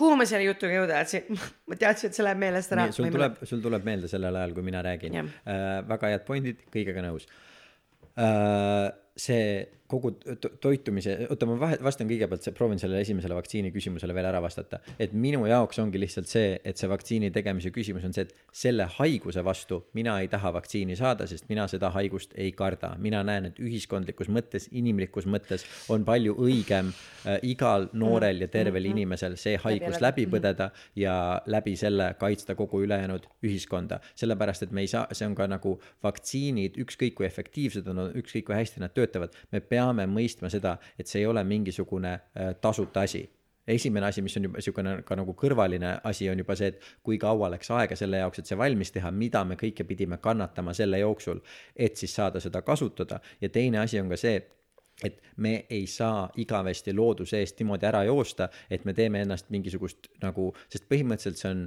[0.00, 1.40] Kuhu ma selle jutuga jõuda tahtsin?
[1.70, 2.88] ma teadsin, et see läheb meelest ära.
[2.96, 5.80] sul tuleb, sul tuleb meelde sellel ajal, kui mina räägin äh,.
[5.88, 7.28] väga head pointid, kõigega nõus
[8.18, 8.92] äh,.
[9.16, 14.40] See kogu to- toitumise, oota, ma vastan kõigepealt, proovin sellele esimesele vaktsiini küsimusele veel ära
[14.42, 14.80] vastata.
[14.98, 18.86] et minu jaoks ongi lihtsalt see, et see vaktsiini tegemise küsimus on see, et selle
[18.98, 22.94] haiguse vastu mina ei taha vaktsiini saada, sest mina seda haigust ei karda.
[22.98, 26.88] mina näen, et ühiskondlikus mõttes, inimlikus mõttes on palju õigem
[27.26, 28.90] äh, igal noorel ja tervel mm -hmm.
[28.90, 34.00] inimesel see haigus läbi, läbi põdeda ja läbi selle kaitsta kogu ülejäänud ühiskonda.
[34.14, 38.44] sellepärast, et me ei saa, see on ka nagu vaktsiinid, ükskõik kui efektiivsed on, ükskõik
[38.44, 39.03] kui hästi nad töötavad,
[39.52, 43.24] me peame mõistma seda, et see ei ole mingisugune äh, tasuta asi
[43.66, 47.18] esimene asi, mis on juba niisugune ka nagu kõrvaline asi, on juba see, et kui
[47.20, 51.00] kaua läks aega selle jaoks, et see valmis teha, mida me kõike pidime kannatama selle
[51.00, 51.40] jooksul,
[51.76, 53.20] et siis saada seda kasutada.
[53.40, 54.42] ja teine asi on ka see,
[55.04, 60.08] et me ei saa igavesti looduse eest niimoodi ära joosta, et me teeme ennast mingisugust
[60.22, 61.66] nagu, sest põhimõtteliselt see on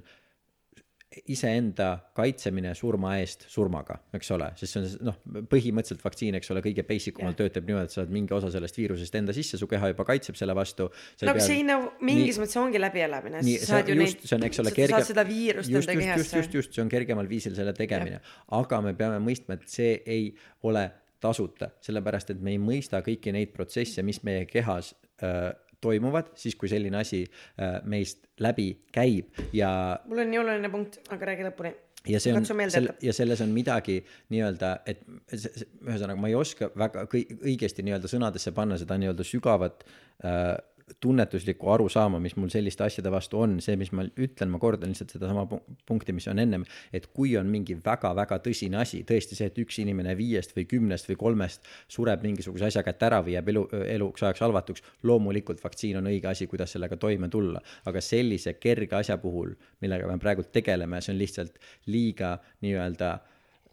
[1.31, 6.61] iseenda kaitsemine surma eest surmaga, eks ole, sest see on noh, põhimõtteliselt vaktsiin, eks ole,
[6.65, 9.69] kõige basic umalt töötab niimoodi, et sa saad mingi osa sellest viirusest enda sisse, su
[9.71, 10.89] keha juba kaitseb selle vastu.
[10.91, 13.39] no aga see nagu mingis mõttes ongi läbielamine.
[13.47, 15.01] nii, see on just, eks ole, kerge.
[15.07, 16.25] seda viirust just, enda kehasse.
[16.25, 18.19] just, just, just, see on kergemal viisil selle tegemine,
[18.59, 20.33] aga me peame mõistma, et see ei
[20.67, 20.89] ole
[21.23, 24.91] tasuta, sellepärast et me ei mõista kõiki neid protsesse, mis meie kehas
[25.23, 29.69] äh, toimuvad siis, kui selline asi äh, meist läbi käib ja.
[30.07, 31.73] mul on nii oluline punkt, aga räägi lõpuni.
[32.13, 33.99] ja see on, selle, ja selles on midagi
[34.33, 39.85] nii-öelda, et ühesõnaga, ma ei oska väga õigesti nii-öelda sõnadesse panna seda nii-öelda sügavat
[40.25, 40.55] äh,
[40.99, 45.11] tunnetuslikku arusaama, mis mul selliste asjade vastu on, see, mis ma ütlen, ma kordan lihtsalt
[45.13, 45.43] sedasama
[45.87, 46.63] punkti, mis on ennem,
[46.95, 51.09] et kui on mingi väga-väga tõsine asi, tõesti see, et üks inimene viiest või kümnest
[51.11, 53.65] või kolmest sureb mingisuguse asja kätte ära või jääb elu,
[53.97, 57.61] eluks ajaks halvatuks, loomulikult vaktsiin on õige asi, kuidas sellega toime tulla.
[57.85, 61.59] aga sellise kerge asja puhul, millega me praegu tegeleme, see on lihtsalt
[61.91, 63.13] liiga nii-öelda,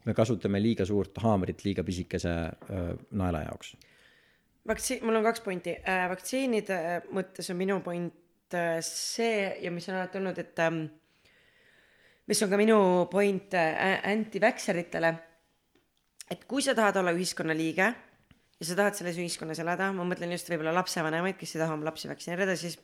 [0.05, 2.35] me kasutame liiga suurt haamrit liiga pisikese
[2.71, 3.77] öö, naela jaoks
[4.69, 6.07] vaktsiin, mul on kaks pointi äh,.
[6.11, 6.79] vaktsiinide
[7.15, 10.85] mõttes on minu point äh, see ja mis on alati olnud, et ähm,
[12.31, 12.79] mis on ka minu
[13.13, 15.15] point äh, anti-vaxxeritele.
[16.31, 17.93] et kui sa tahad olla ühiskonna liige
[18.61, 21.91] ja sa tahad selles ühiskonnas elada, ma mõtlen just võib-olla lapsevanemaid, kes ei taha oma
[21.91, 22.79] lapsi vaktsineerida, siis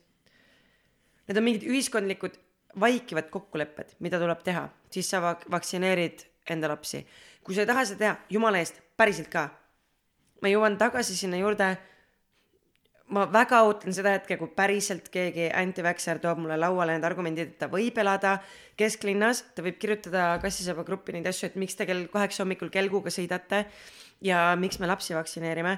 [1.29, 2.37] need on mingid ühiskondlikud
[2.81, 7.07] vaikivad kokkulepped, mida tuleb teha, siis sa vak-, vaktsineerid enda lapsi.
[7.45, 9.49] kui sa ei taha seda teha, jumala eest, päriselt ka
[10.43, 11.77] ma jõuan tagasi sinna juurde.
[13.11, 17.59] ma väga ootan seda hetke, kui päriselt keegi anti-vaxxer toob mulle lauale need argumendid, et
[17.59, 18.37] ta võib elada
[18.79, 23.11] kesklinnas, ta võib kirjutada kassisaba gruppi neid asju, et miks te kell kaheksa hommikul kelguga
[23.11, 23.65] sõidate
[24.23, 25.73] ja miks me lapsi vaktsineerime.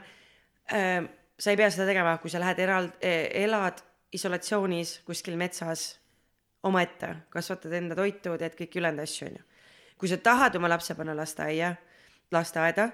[0.76, 3.80] Äh, sa ei pea seda tegema, kui sa lähed eral-, elad
[4.12, 5.86] isolatsioonis kuskil metsas
[6.68, 9.46] omaette, kasvatad enda toitu, teed kõiki ülejäänud asju, onju.
[9.96, 11.72] kui sa tahad oma lapse panna lasteaia,
[12.34, 12.90] lasteaeda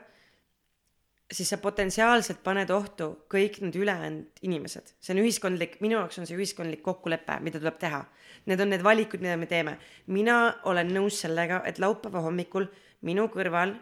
[1.33, 4.95] siis sa potentsiaalselt paned ohtu kõik need ülejäänud inimesed.
[5.01, 8.05] see on ühiskondlik, minu jaoks on see ühiskondlik kokkulepe, mida tuleb teha.
[8.47, 9.79] Need on need valikud, mida me teeme.
[10.07, 12.67] mina olen nõus sellega, et laupäeva hommikul
[13.03, 13.77] minu kõrval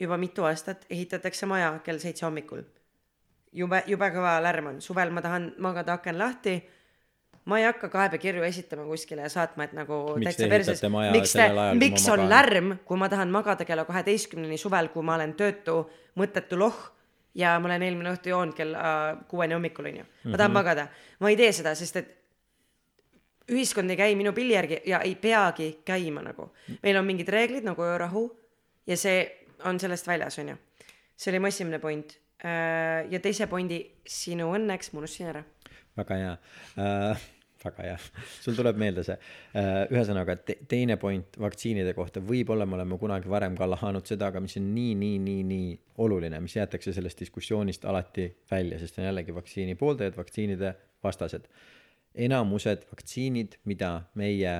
[0.00, 2.62] juba mitu aastat ehitatakse maja kell seitse hommikul.
[3.52, 6.62] jube, jube kõva lärm on, suvel ma tahan magada aken lahti
[7.46, 10.82] ma ei hakka kaebekirju esitama kuskile ja saatma, et nagu miks täitsa perses,
[11.14, 11.46] miks te,
[11.78, 15.78] miks on lärm, kui ma tahan magada kella kaheteistkümneni suvel, kui ma olen töötu,
[16.18, 16.80] mõttetu lohh
[17.38, 18.82] ja ma olen eelmine õhtu joonud kella
[19.30, 20.04] kuueni hommikul, onju.
[20.04, 20.58] ma tahan mm -hmm.
[20.58, 20.88] magada.
[21.20, 22.14] ma ei tee seda, sest et
[23.52, 26.52] ühiskond ei käi minu pilli järgi ja ei peagi käima nagu.
[26.82, 28.30] meil on mingid reeglid nagu öörahu
[28.86, 30.56] ja see on sellest väljas, onju.
[31.16, 32.18] see oli mu esimene point.
[32.44, 35.44] Äh, ja teise pointi sinu õnneks ma unustasin ära.
[35.96, 36.36] väga hea
[36.76, 37.35] uh
[37.66, 37.96] väga hea,
[38.42, 39.16] sul tuleb meelde see.
[39.56, 44.30] Äh, ühesõnaga te, teine point vaktsiinide kohta, võib-olla me oleme kunagi varem ka lahanud seda,
[44.32, 45.74] aga mis on nii, nii, nii, nii
[46.04, 50.74] oluline, mis jäetakse sellest diskussioonist alati välja, sest on jällegi vaktsiini pooldajad, vaktsiinide
[51.04, 51.50] vastased.
[52.16, 54.56] enamused vaktsiinid, mida meie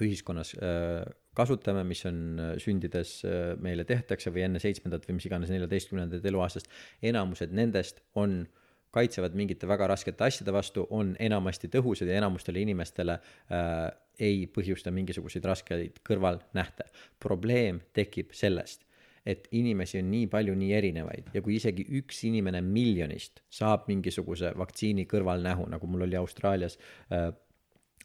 [0.00, 1.04] ühiskonnas äh,
[1.36, 3.18] kasutame, mis on äh, sündides
[3.62, 6.70] meile tehtakse või enne seitsmendat või mis iganes neljateistkümnendat eluaastast,
[7.02, 8.60] enamused nendest on äh,
[8.94, 13.84] kaitsevad mingite väga raskete asjade vastu, on enamasti tõhusad ja enamustele inimestele äh,
[14.20, 16.86] ei põhjusta mingisuguseid raskeid kõrvalnähte.
[17.20, 18.84] probleem tekib sellest,
[19.26, 24.52] et inimesi on nii palju nii erinevaid ja kui isegi üks inimene miljonist saab mingisuguse
[24.58, 26.78] vaktsiini kõrvalnähu, nagu mul oli Austraalias
[27.10, 27.32] äh,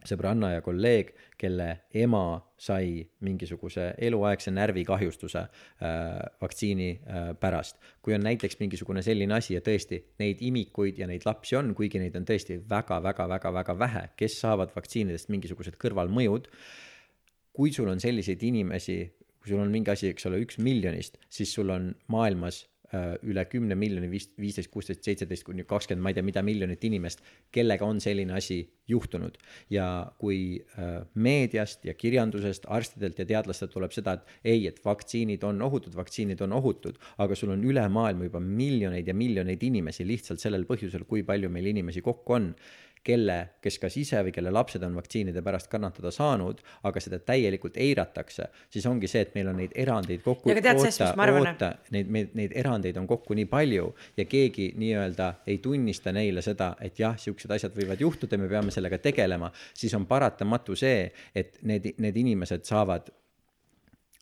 [0.07, 5.49] sõbranna ja kolleeg, kelle ema sai mingisuguse eluaegse närvikahjustuse äh,
[6.41, 7.77] vaktsiini äh, pärast.
[8.01, 11.99] kui on näiteks mingisugune selline asi ja tõesti neid imikuid ja neid lapsi on, kuigi
[11.99, 16.47] neid on tõesti väga-väga-väga-väga vähe, kes saavad vaktsiinidest mingisugused kõrvalmõjud.
[17.53, 19.01] kui sul on selliseid inimesi,
[19.41, 22.67] kui sul on mingi asi, eks ole, üks miljonist, siis sul on maailmas
[23.29, 27.21] üle kümne miljoni, viis, viisteist, kuusteist, seitseteist kuni kakskümmend, ma ei tea, mida miljonit inimest,
[27.53, 29.37] kellega on selline asi juhtunud.
[29.69, 35.43] ja kui äh, meediast ja kirjandusest, arstidelt ja teadlastelt tuleb seda, et ei, et vaktsiinid
[35.43, 40.07] on ohutud, vaktsiinid on ohutud, aga sul on üle maailma juba miljoneid ja miljoneid inimesi
[40.07, 42.53] lihtsalt sellel põhjusel, kui palju meil inimesi kokku on
[43.03, 47.77] kelle, kes kas ise või kelle lapsed on vaktsiinide pärast kannatada saanud, aga seda täielikult
[47.79, 50.51] eiratakse, siis ongi see, et meil on neid erandeid kokku.
[51.27, 51.47] arvan?
[51.47, 56.43] oota, neid, neid, neid erandeid on kokku nii palju ja keegi nii-öelda ei tunnista neile
[56.45, 61.07] seda, et jah, siuksed asjad võivad juhtuda, me peame sellega tegelema, siis on paratamatu see,
[61.35, 63.09] et need, need inimesed saavad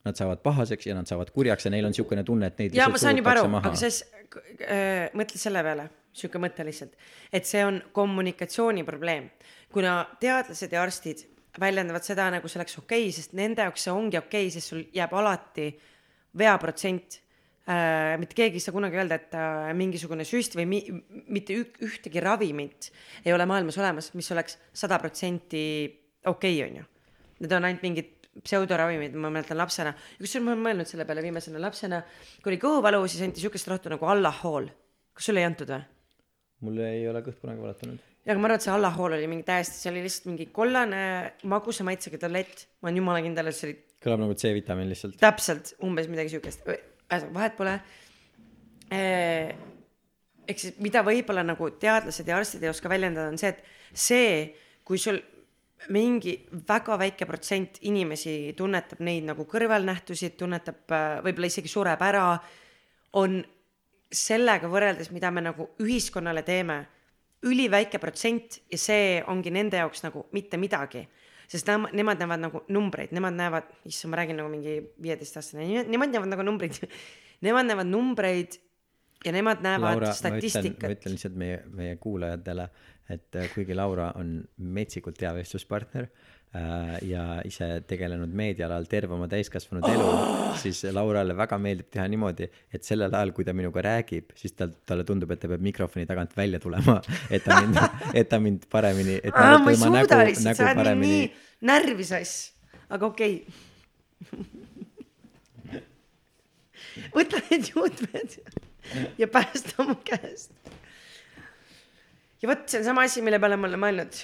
[0.07, 2.87] nad saavad pahaseks ja nad saavad kurjaks ja neil on niisugune tunne, et neid ja
[2.87, 6.95] ma saan juba aru, aga siis äh, mõtle selle peale sihuke mõte lihtsalt,
[7.33, 9.29] et see on kommunikatsiooni probleem.
[9.73, 11.25] kuna teadlased ja arstid
[11.59, 14.73] väljendavad seda nagu see oleks okei okay,, sest nende jaoks see ongi okei okay,, sest
[14.73, 15.69] sul jääb alati
[16.37, 17.19] veaprotsent
[17.67, 18.17] äh,.
[18.21, 20.83] mitte keegi ei saa kunagi öelda, et äh, mingisugune süst või mi,
[21.27, 22.91] mitte ühtegi ravimit
[23.25, 25.63] ei ole maailmas olemas, mis oleks sada protsenti
[26.25, 26.87] okei okay,, on ju.
[27.37, 31.61] Need on ainult mingid pseudoravimid, ma mäletan lapsena, kusjuures ma olen mõelnud selle peale viimasena
[31.61, 32.01] lapsena,
[32.43, 34.69] kui oli kõhuvalu, siis anti sihukest rohtu nagu allahool.
[35.17, 35.96] kas sulle ei antud või?
[36.65, 38.01] Mul ei ole kõht kunagi valetanud.
[38.25, 41.03] ja aga ma arvan, et see allahool oli mingi täiesti, see oli lihtsalt mingi kollane
[41.51, 43.79] magusa maitsega tablett, ma olen jumala kindel, et see oli.
[44.07, 45.17] kõlab nagu C-vitamiin lihtsalt.
[45.21, 47.79] täpselt, umbes midagi siukest, ühesõnaga vahet pole.
[50.47, 54.29] ehk siis, mida võib-olla nagu teadlased ja arstid ei oska väljendada, on see, et see,
[54.87, 55.19] kui sul
[55.93, 56.33] mingi
[56.67, 62.25] väga väike protsent inimesi tunnetab neid nagu kõrvalnähtusid, tunnetab, äh, võib-olla isegi sureb ära,
[63.19, 63.39] on
[64.13, 66.81] sellega võrreldes, mida me nagu ühiskonnale teeme,
[67.47, 71.07] üliväike protsent ja see ongi nende jaoks nagu mitte midagi.
[71.47, 76.11] sest nemad, nemad näevad nagu numbreid, nemad näevad, issand, ma räägin nagu mingi viieteistaastane, nemad
[76.11, 76.79] näevad nagu numbreid
[77.45, 78.55] Nemad näevad numbreid
[79.25, 80.89] ja nemad näevad Laura, statistikat.
[80.89, 82.65] ma ütlen lihtsalt meie, meie kuulajatele,
[83.13, 86.36] et äh, kuigi Laura on metsikult hea vestluspartner Äh,
[87.05, 92.47] ja ise tegelenud meediaalal terve oma täiskasvanud elu oh!, siis Laurale väga meeldib teha niimoodi,
[92.73, 96.07] et sellel ajal, kui ta minuga räägib, siis tal, talle tundub, et ta peab mikrofoni
[96.09, 97.81] tagant välja tulema, et ta mind,
[98.21, 101.19] et ta mind paremini, et Aa, ma ei suuda nägu, lihtsalt, sa oled paremini...
[101.19, 102.31] nii närvi sass,
[102.87, 104.47] aga okei okay.
[107.17, 108.39] võta need juutmed
[109.19, 110.55] ja päästa mu käest.
[112.41, 114.23] ja vot, see on sama asi, mille peale ma olen mõelnud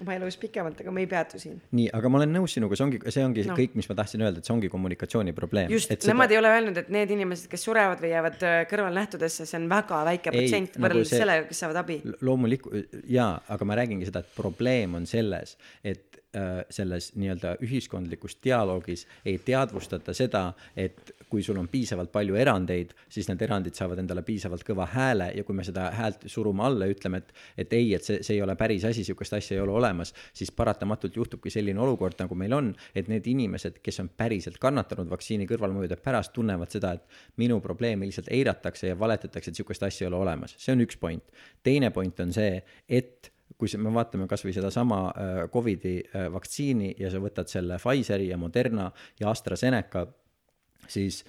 [0.00, 1.58] oma elus pikemalt, aga me ei peatu siin.
[1.76, 3.56] nii, aga ma olen nõus sinuga, see ongi, see ongi no.
[3.58, 5.72] kõik, mis ma tahtsin öelda, et see ongi kommunikatsiooni probleem.
[5.74, 6.36] just, nemad seda...
[6.36, 10.04] ei ole öelnud, et need inimesed, kes surevad või jäävad äh, kõrvalnähtudesse, see on väga
[10.10, 12.00] väike protsent nagu võrreldes nagu sellega, kes saavad abi.
[12.26, 18.36] loomulikult jaa, aga ma räägingi seda, et probleem on selles, et Äh, selles nii-öelda ühiskondlikus
[18.44, 24.02] dialoogis ei teadvustata seda, et kui sul on piisavalt palju erandeid, siis need erandid saavad
[24.02, 27.32] endale piisavalt kõva hääle ja kui me seda häält surume alla ja ütleme, et,
[27.64, 30.52] et ei, et see, see ei ole päris asi, sihukest asja ei ole olemas, siis
[30.56, 35.48] paratamatult juhtubki selline olukord, nagu meil on, et need inimesed, kes on päriselt kannatanud vaktsiini
[35.50, 40.12] kõrvalmõjude pärast, tunnevad seda, et minu probleemi lihtsalt eiratakse ja valetatakse, et sihukest asja ei
[40.12, 40.56] ole olemas.
[40.58, 41.24] see on üks point.
[41.62, 47.10] teine point on see, et kui me vaatame kasvõi sedasama äh, Covidi äh, vaktsiini ja
[47.12, 48.90] sa võtad selle Pfizeri ja Moderna
[49.20, 50.06] ja AstraZeneca,
[50.88, 51.24] siis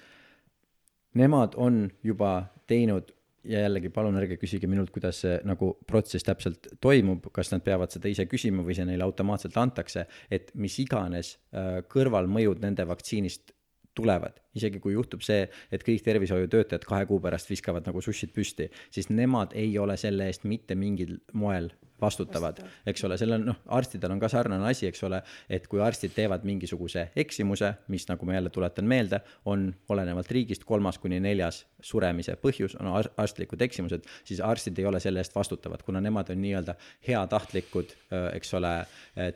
[1.18, 2.36] nemad on juba
[2.66, 3.12] teinud
[3.44, 7.90] ja jällegi palun ärge küsige minult, kuidas see nagu protsess täpselt toimub, kas nad peavad
[7.94, 13.54] seda ise küsima või see neile automaatselt antakse, et mis iganes äh, kõrvalmõjud nende vaktsiinist
[13.98, 18.70] tulevad, isegi kui juhtub see, et kõik tervishoiutöötajad kahe kuu pärast viskavad nagu sussid püsti,
[18.94, 21.68] siis nemad ei ole selle eest mitte mingil moel
[22.02, 26.14] vastutavad, eks ole, sellel noh, arstidel on ka sarnane asi, eks ole, et kui arstid
[26.16, 31.62] teevad mingisuguse eksimuse, mis nagu ma jälle tuletan meelde, on olenevalt riigist kolmas kuni neljas
[31.82, 36.40] suremise põhjus on arstlikud eksimused, siis arstid ei ole selle eest vastutavad, kuna nemad on
[36.42, 36.76] nii-öelda
[37.08, 37.94] heatahtlikud,
[38.36, 38.72] eks ole,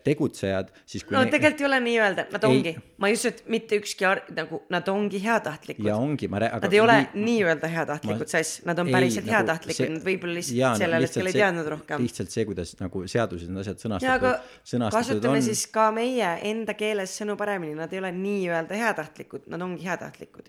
[0.05, 1.33] tegutsejad, siis no ne...
[1.35, 4.63] tegelikult ei ole nii öelda, nad ongi, ma ei usu, et mitte ükski ar-, nagu
[4.73, 5.87] nad ongi heatahtlikud.
[5.87, 6.67] ja ongi, ma räägin.
[6.67, 8.31] Nad ei ole nii, nii-öelda heatahtlikud ma...
[8.31, 12.07] sass, nad on päriselt nagu heatahtlikud see..., nad võib-olla lihtsalt sellel hetkel ei teadnud rohkem.
[12.07, 15.45] lihtsalt see, kuidas nagu seaduses need asjad sõnastatud, sõnastatud kasutame on.
[15.45, 20.49] siis ka meie enda keeles sõnu paremini, nad ei ole nii-öelda heatahtlikud, nad ongi heatahtlikud.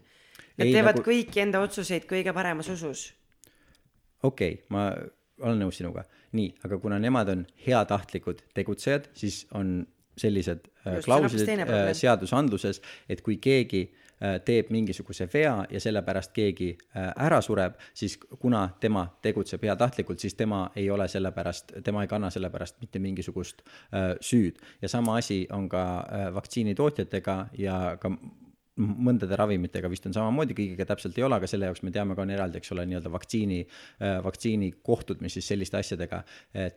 [0.58, 1.06] Nad ei, teevad nagu...
[1.06, 3.12] kõiki enda otsuseid kõige paremas usus.
[4.24, 4.88] okei okay,, ma
[5.44, 6.08] olen nõus sinuga.
[6.38, 9.86] nii, aga kuna nemad on heatahtlikud tegutsejad, siis on
[10.18, 14.07] sellised äh, klauslid äh, seadusandluses, et kui keegi Äh,
[14.46, 20.36] teeb mingisuguse vea ja sellepärast keegi äh, ära sureb, siis kuna tema tegutseb heatahtlikult, siis
[20.36, 24.58] tema ei ole sellepärast, tema ei kanna sellepärast mitte mingisugust äh, süüd.
[24.82, 25.86] ja sama asi on ka
[26.34, 28.12] vaktsiinitootjatega ja ka
[28.78, 32.22] mõndade ravimitega vist on samamoodi, kõigiga täpselt ei ole, aga selle jaoks me teame ka
[32.22, 33.64] on eraldi, eks ole, nii-öelda vaktsiini,
[34.24, 36.22] vaktsiinikohtud, mis siis selliste asjadega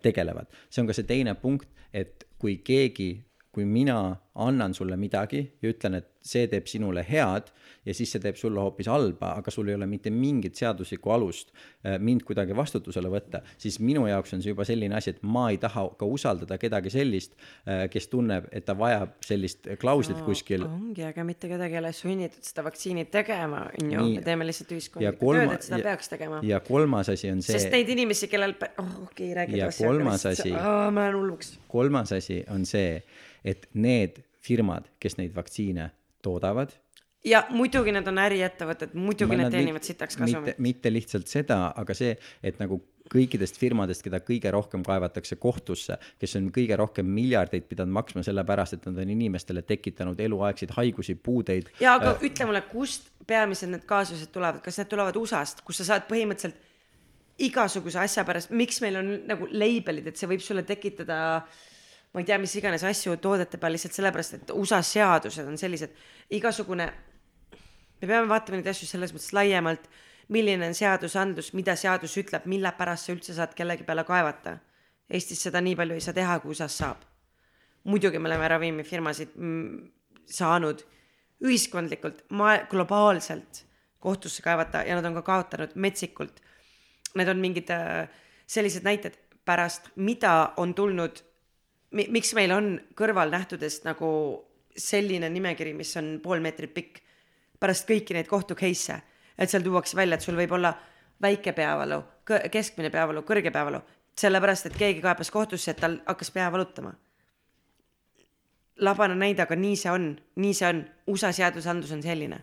[0.00, 0.48] tegelevad.
[0.70, 3.10] see on ka see teine punkt, et kui keegi
[3.50, 7.48] kui mina annan sulle midagi ja ütlen, et see teeb sinule head
[7.88, 11.50] ja siis see teeb sulle hoopis halba, aga sul ei ole mitte mingit seaduslikku alust
[11.50, 15.48] äh, mind kuidagi vastutusele võtta, siis minu jaoks on see juba selline asi, et ma
[15.50, 17.34] ei taha ka usaldada kedagi sellist,
[17.64, 20.66] äh, kes tunneb, et ta vajab sellist klauslit no, kuskil.
[20.68, 24.76] ongi, aga mitte kedagi ei ole sunnitud seda vaktsiini tegema, on ju, me teeme lihtsalt
[24.76, 25.48] ühiskondlikku kolma...
[25.48, 26.42] tööd, et seda ja, peaks tegema.
[26.46, 27.56] ja kolmas asi on see.
[27.56, 29.58] sest neid inimesi, kellel, oh okei okay,, räägi.
[29.58, 30.52] ja kolmas asi.
[30.54, 31.56] ma lähen hulluks.
[31.72, 33.00] kolmas asi on see
[33.44, 35.90] et need firmad, kes neid vaktsiine
[36.22, 36.72] toodavad.
[37.24, 40.58] ja muidugi need on äriettevõtted, muidugi need teenivad sitaks kasumit.
[40.58, 42.80] mitte lihtsalt seda, aga see, et nagu
[43.10, 48.78] kõikidest firmadest, keda kõige rohkem kaevatakse kohtusse, kes on kõige rohkem miljardeid pidanud maksma sellepärast,
[48.78, 51.72] et nad on inimestele tekitanud eluaegseid haigusi, puudeid.
[51.82, 55.82] ja aga äh, ütle mulle, kust peamiselt need kaasused tulevad, kas need tulevad USA-st, kus
[55.82, 56.68] sa saad põhimõtteliselt
[57.40, 61.60] igasuguse asja pärast, miks meil on nagu label'id, et see võib sulle tekitada äh,
[62.14, 65.92] ma ei tea, mis iganes asju toodete peal lihtsalt sellepärast, et USA seadused on sellised,
[66.34, 66.88] igasugune,
[68.00, 69.86] me peame vaatama neid asju selles mõttes laiemalt,
[70.34, 74.56] milline on seadusandlus, mida seadus ütleb, mille pärast sa üldse saad kellegi peale kaevata.
[75.10, 77.06] Eestis seda nii palju ei saa teha, kui USA-s saab.
[77.84, 79.76] muidugi me oleme ravimifirmasid mm,
[80.28, 80.82] saanud
[81.40, 83.62] ühiskondlikult, maa-, globaalselt
[83.98, 86.42] kohtusse kaevata ja nad on ka kaotanud metsikult.
[87.16, 88.08] Need on mingid äh,
[88.46, 89.16] sellised näited
[89.48, 91.22] pärast, mida on tulnud
[91.90, 94.10] miks meil on kõrvalnähtudest nagu
[94.76, 97.00] selline nimekiri, mis on pool meetrit pikk,
[97.60, 99.00] pärast kõiki neid kohtu case'e,
[99.38, 100.72] et seal tuuakse välja, et sul võib olla
[101.22, 102.00] väike peavalu,
[102.52, 103.80] keskmine peavalu, kõrge peavalu,
[104.20, 106.94] sellepärast et keegi kaebas kohtusse, et tal hakkas pea valutama.
[108.80, 110.78] labane näide, aga nii see on, nii see on,
[111.12, 112.40] USA seadusandlus on selline.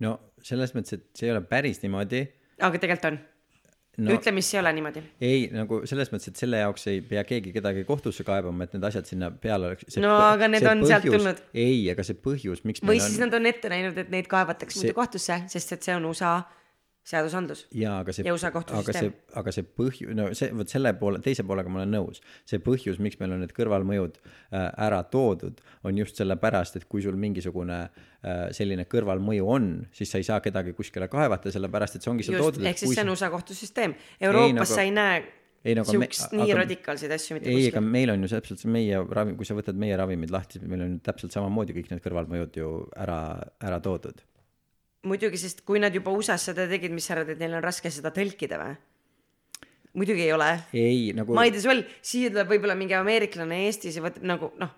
[0.00, 2.24] no selles mõttes, et see ei ole päris niimoodi.
[2.58, 3.20] aga tegelikult on
[4.06, 5.02] no, ütle, mis ei ole niimoodi.
[5.24, 8.86] ei, nagu selles mõttes, et selle jaoks ei pea keegi kedagi kohtusse kaebama, et need
[8.90, 9.98] asjad sinna peale oleks.
[10.00, 11.42] no aga need on põhjus, sealt tulnud.
[11.54, 13.26] ei, aga see põhjus, miks või siis on...
[13.26, 14.88] nad on ette näinud, et neid kaevatakse see...
[14.88, 16.38] muidu kohtusse, sest et see on USA
[17.10, 17.64] seadusandlus.
[17.74, 21.72] jaa, aga see, aga see, aga see põhju-, no see, vot selle poole, teise poolega
[21.72, 22.22] ma olen nõus.
[22.48, 27.02] see põhjus, miks meil on need kõrvalmõjud äh, ära toodud, on just sellepärast, et kui
[27.04, 32.06] sul mingisugune äh, selline kõrvalmõju on, siis sa ei saa kedagi kuskile kaevata, sellepärast et
[32.06, 32.64] see ongi seal toodud.
[32.70, 33.98] ehk siis see on USA kohtusüsteem.
[34.20, 34.72] Euroopas nagu...
[34.74, 35.20] sa ei näe
[35.60, 36.06] ei no aga me,
[36.40, 39.44] nii radikaalseid asju mitte ei, ei, aga meil on ju täpselt see meie ravim, kui
[39.44, 43.18] sa võtad meie ravimid lahti, meil on täpselt samamoodi kõik need kõrvalmõjud ju ära,
[43.60, 44.22] ära toodud
[45.06, 47.92] muidugi, sest kui nad juba USA-s seda tegid, mis sa arvad, et neil on raske
[47.92, 48.78] seda tõlkida või?
[49.92, 50.50] muidugi ei ole.
[50.72, 51.34] ei, nagu.
[51.34, 54.74] ma ei tea, sul, siia tuleb võib-olla mingi ameeriklane Eestis ja võtab nagu noh,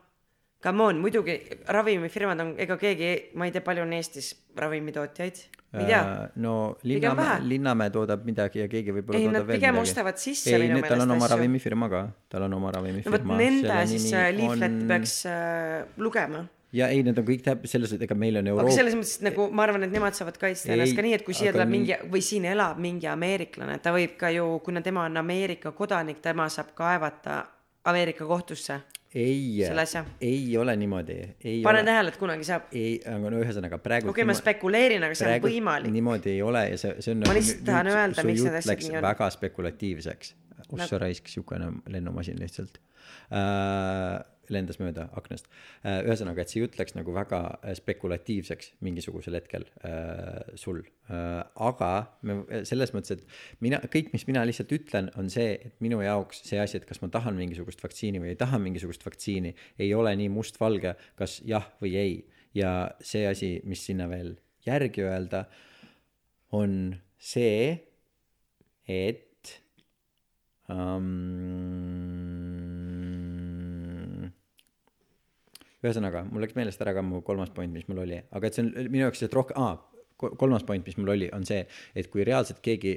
[0.65, 1.37] come on, muidugi
[1.69, 5.43] ravimifirmad on, ega keegi, ma ei tea, palju on Eestis ravimitootjaid,
[5.75, 6.23] ma ei tea äh,.
[6.45, 6.55] no
[6.89, 9.61] Linnamäe, Linnamäe toodab midagi ja keegi võib-olla toodab veel midagi.
[9.61, 12.03] pigem ostavad sisse ei, minu meelest tal on oma ravimifirma ka,
[12.33, 13.21] tal on oma ravimifirma.
[13.21, 14.83] no vot nende siis leaflet'i on...
[14.95, 18.69] peaks äh, lugema ja ei, need on kõik täp-, selles, et ega meil on Euroopa.
[18.71, 21.37] aga selles mõttes, nagu ma arvan, et nemad saavad kaitsta ennast ka nii, et kui
[21.37, 25.21] siia tuleb mingi või siin elab mingi ameeriklane, ta võib ka ju, kuna tema on
[25.21, 27.43] Ameerika kodanik, tema saab kaevata
[27.93, 28.81] Ameerika kohtusse.
[29.15, 29.61] ei,
[30.21, 31.17] ei ole niimoodi.
[31.63, 32.71] pane tähele, et kunagi saab.
[32.73, 34.09] ei, aga no ühesõnaga praegu.
[34.09, 35.93] okei okay,, ma spekuleerin, aga see on võimalik.
[35.93, 37.27] niimoodi ei ole ja see, see on.
[37.29, 39.09] ma lihtsalt tahan öelda, miks need asjad nii on.
[39.11, 40.37] väga spekulatiivseks.
[40.73, 42.81] oh sa raisk, siukene lennumasin lihtsalt
[43.35, 44.23] äh,
[44.55, 45.49] lendas mööda aknast.
[45.83, 51.89] Äh, ühesõnaga, et see jutt läks nagu väga äh, spekulatiivseks mingisugusel hetkel äh, sul aga
[52.25, 56.41] me selles mõttes, et mina, kõik, mis mina lihtsalt ütlen, on see, et minu jaoks
[56.47, 60.15] see asi, et kas ma tahan mingisugust vaktsiini või ei taha mingisugust vaktsiini, ei ole
[60.17, 62.15] nii mustvalge, kas jah või ei.
[62.57, 64.35] ja see asi, mis sinna veel
[64.65, 65.45] järgi öelda,
[66.57, 67.77] on see,
[68.89, 69.55] et
[70.69, 72.32] um,
[75.83, 78.67] ühesõnaga, mul läks meelest ära ka mu kolmas point, mis mul oli, aga et see
[78.67, 81.65] on minu jaoks lihtsalt rohkem, aa, kolmas point, mis mul oli, on see,
[81.99, 82.97] et kui reaalselt keegi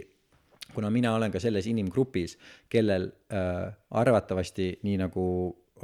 [0.74, 2.38] kuna mina olen ka selles inimgrupis,
[2.70, 5.26] kellel äh, arvatavasti nii nagu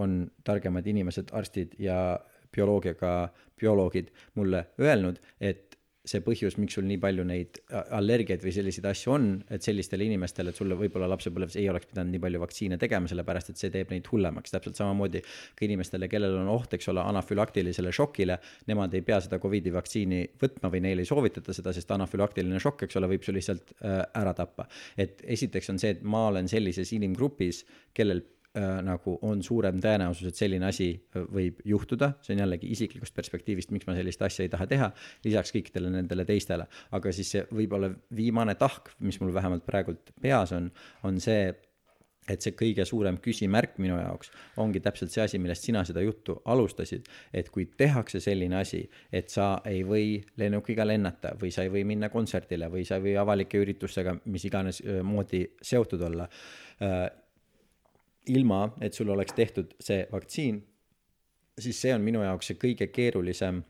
[0.01, 2.19] on targemad inimesed, arstid ja
[2.51, 3.29] bioloogiaga
[3.59, 5.70] bioloogid mulle öelnud, et
[6.07, 7.59] see põhjus, miks sul nii palju neid
[7.93, 12.15] allergiaid või selliseid asju on, et sellistele inimestele, et sulle võib-olla lapsepõlves ei oleks pidanud
[12.15, 16.39] nii palju vaktsiine tegema, sellepärast et see teeb neid hullemaks, täpselt samamoodi ka inimestele, kellel
[16.41, 18.39] on oht, eks ole, anafülaktilisele šokile,
[18.71, 22.87] nemad ei pea seda Covidi vaktsiini võtma või neile ei soovitata seda, sest anafülaktiline šokk,
[22.87, 24.65] eks ole, võib su lihtsalt äh, ära tappa.
[24.97, 27.61] et esiteks on see, et ma olen sellises inimgrupis,
[27.93, 28.40] kellel äh,
[28.83, 33.71] nagu on suurem tõenäosus, et selline asi äh, võib juhtuda, see on jällegi isiklikust perspektiivist,
[33.71, 34.91] miks ma sellist asja ei taha teha,
[35.23, 36.67] lisaks kõikidele nendele teistele.
[36.91, 40.67] aga siis see võib-olla viimane tahk, mis mul vähemalt praegult peas on,
[41.07, 41.53] on see,
[42.27, 44.29] et see kõige suurem küsimärk minu jaoks
[44.61, 49.31] ongi täpselt see asi, millest sina seda juttu alustasid, et kui tehakse selline asi, et
[49.31, 53.17] sa ei või lennukiga lennata või sa ei või minna kontserdile või sa ei või
[53.23, 57.09] avalike üritustega mis iganes moodi seotud olla äh,,
[58.27, 60.61] ilma, et sul oleks tehtud see vaktsiin,
[61.59, 63.63] siis see on minu jaoks see kõige keerulisem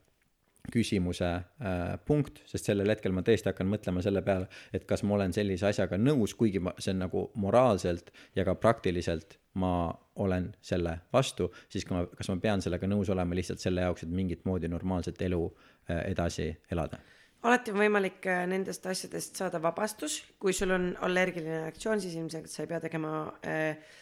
[0.71, 5.15] küsimuse äh, punkt, sest sellel hetkel ma tõesti hakkan mõtlema selle peale, et kas ma
[5.17, 9.89] olen sellise asjaga nõus, kuigi ma, see on nagu moraalselt ja ka praktiliselt ma
[10.21, 14.05] olen selle vastu, siis ka ma, kas ma pean sellega nõus olema lihtsalt selle jaoks,
[14.05, 17.01] et mingit moodi normaalset elu äh, edasi elada?
[17.41, 22.53] Alati on võimalik äh, nendest asjadest saada vabastus, kui sul on allergiline reaktsioon, siis ilmselgelt
[22.53, 23.97] sa ei pea tegema äh,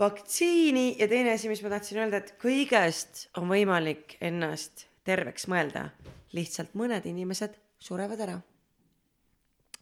[0.00, 5.90] vaktsiini ja teine asi, mis ma tahtsin öelda, et kõigest on võimalik ennast terveks mõelda.
[6.32, 8.38] lihtsalt mõned inimesed surevad ära.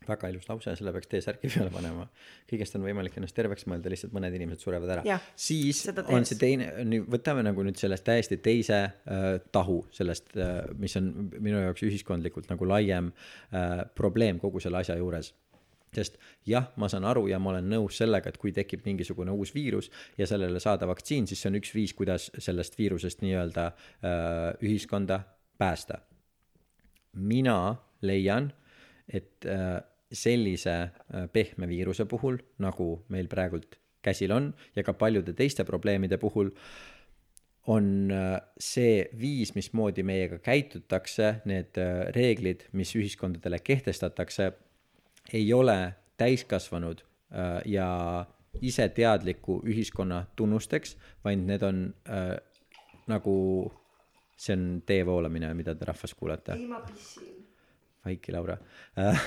[0.08, 2.06] väga ilus lause, selle peaks T-särgi peale panema.
[2.50, 5.18] kõigest on võimalik ennast terveks mõelda, lihtsalt mõned inimesed surevad ära.
[5.36, 6.70] siis on see teine,
[7.06, 12.50] võtame nagu nüüd sellest täiesti teise äh, tahu sellest äh,, mis on minu jaoks ühiskondlikult
[12.50, 13.12] nagu laiem
[13.52, 15.34] äh, probleem kogu selle asja juures
[15.94, 16.18] sest
[16.48, 19.90] jah, ma saan aru ja ma olen nõus sellega, et kui tekib mingisugune uus viirus
[20.18, 25.22] ja sellele saada vaktsiin, siis see on üks viis, kuidas sellest viirusest nii-öelda äh, ühiskonda
[25.58, 26.02] päästa.
[27.12, 28.52] mina leian,
[29.08, 29.80] et äh,
[30.12, 36.18] sellise äh, pehme viiruse puhul, nagu meil praegult käsil on ja ka paljude teiste probleemide
[36.18, 36.52] puhul,
[37.68, 38.08] on
[38.56, 41.76] see viis, mismoodi meiega käitutakse, need
[42.16, 44.46] reeglid, mis ühiskondadele kehtestatakse
[45.32, 48.26] ei ole täiskasvanud äh, ja
[48.62, 52.36] iseteadliku ühiskonna tunnusteks, vaid need on äh,
[53.06, 53.34] nagu,
[54.36, 56.56] see on tee voolamine, mida te rahvas kuulete.
[56.58, 57.44] ei, ma pissin.
[58.04, 58.58] vaiki, Laura
[58.98, 59.22] äh,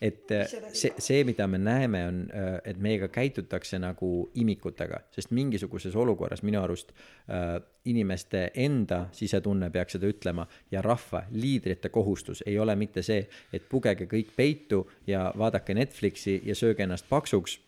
[0.00, 5.34] et äh, see, see, mida me näeme, on, äh, et meiega käitutakse nagu imikutega, sest
[5.36, 6.94] mingisuguses olukorras minu arust
[7.28, 13.26] äh, inimeste enda sisetunne peaks seda ütlema ja rahva liidrite kohustus ei ole mitte see,
[13.52, 17.58] et pugege kõik peitu ja vaadake Netflixi ja sööge ennast paksuks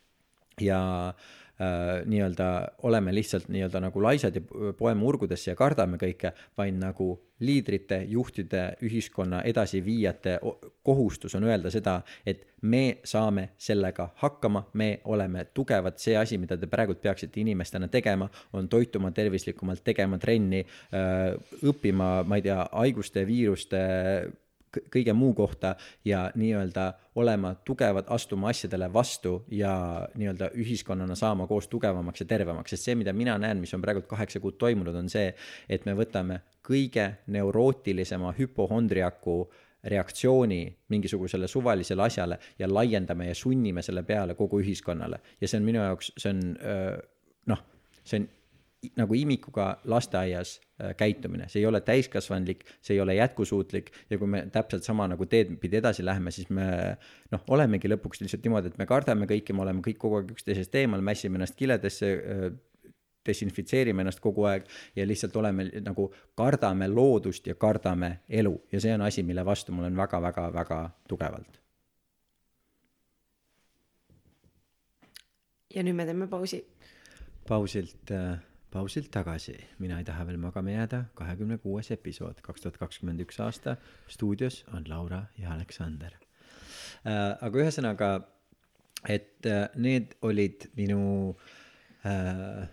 [0.61, 1.31] ja äh,
[1.61, 2.49] äh, nii-öelda
[2.89, 4.43] oleme lihtsalt nii-öelda nagu laisad ja
[4.79, 10.39] poeme urgudesse ja kardame kõike, vaid nagu liidrite, juhtide, ühiskonna edasiviijate
[10.83, 11.97] kohustus on öelda seda,
[12.27, 17.89] et me saame sellega hakkama, me oleme tugevad, see asi, mida te praegult peaksite inimestena
[17.91, 20.63] tegema, on toituma tervislikumalt, tegema trenni,
[20.95, 21.35] äh,
[21.67, 23.83] õppima, ma ei tea, haiguste, viiruste
[24.73, 29.73] kõige muu kohta ja nii-öelda olema tugevad, astuma asjadele vastu ja
[30.15, 34.07] nii-öelda ühiskonnana saama koos tugevamaks ja tervemaks, sest see, mida mina näen, mis on praegult
[34.11, 35.35] kaheksa kuud toimunud, on see,
[35.69, 39.37] et me võtame kõige neurootilisema hüpohondriaku
[39.85, 40.61] reaktsiooni
[40.95, 45.19] mingisugusele suvalisele asjale ja laiendame ja sunnime selle peale kogu ühiskonnale.
[45.41, 46.43] ja see on minu jaoks, see on
[47.51, 47.65] noh,
[48.05, 48.29] see on
[48.97, 50.61] nagu imikuga lasteaias
[50.99, 55.27] käitumine, see ei ole täiskasvanlik, see ei ole jätkusuutlik ja kui me täpselt sama nagu
[55.31, 56.67] teed pidi edasi läheme, siis me
[57.33, 60.75] noh, olemegi lõpuks lihtsalt niimoodi, et me kardame kõike, me oleme kõik kogu aeg üksteisest
[60.83, 62.45] eemal, mässime ennast kiledesse, äh,
[63.27, 64.67] desinfitseerime ennast kogu aeg
[64.99, 66.09] ja lihtsalt oleme nagu,
[66.39, 71.61] kardame loodust ja kardame elu ja see on asi, mille vastu ma olen väga-väga-väga tugevalt.
[75.73, 76.67] ja nüüd me teeme pausi.
[77.49, 82.79] pausilt äh pausilt tagasi, Mina ei taha veel magama jääda, kahekümne kuues episood, kaks tuhat
[82.81, 83.77] kakskümmend üks aasta.
[84.09, 86.15] stuudios on Laura ja Aleksander
[87.07, 87.37] äh,.
[87.41, 88.11] aga ühesõnaga,
[89.09, 91.37] et äh, need olid minu
[92.05, 92.69] äh,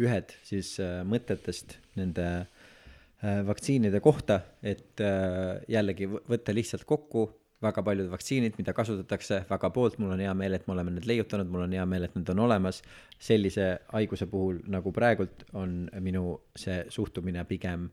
[0.00, 7.28] ühed siis äh, mõtetest nende äh, vaktsiinide kohta, et äh, jällegi võtta lihtsalt kokku
[7.62, 11.08] väga paljud vaktsiinid, mida kasutatakse väga poolt, mul on hea meel, et me oleme need
[11.08, 12.82] leiutanud, mul on hea meel, et need on olemas.
[13.20, 17.90] sellise haiguse puhul nagu praegult on minu see suhtumine pigem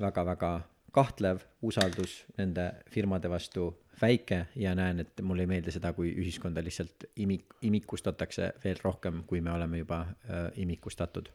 [0.00, 3.70] väga-väga äh, kahtlev, usaldus nende firmade vastu
[4.00, 9.22] väike ja näen, et mulle ei meeldi seda, kui ühiskonda lihtsalt imik-, imikustatakse veel rohkem,
[9.26, 11.30] kui me oleme juba äh, imikustatud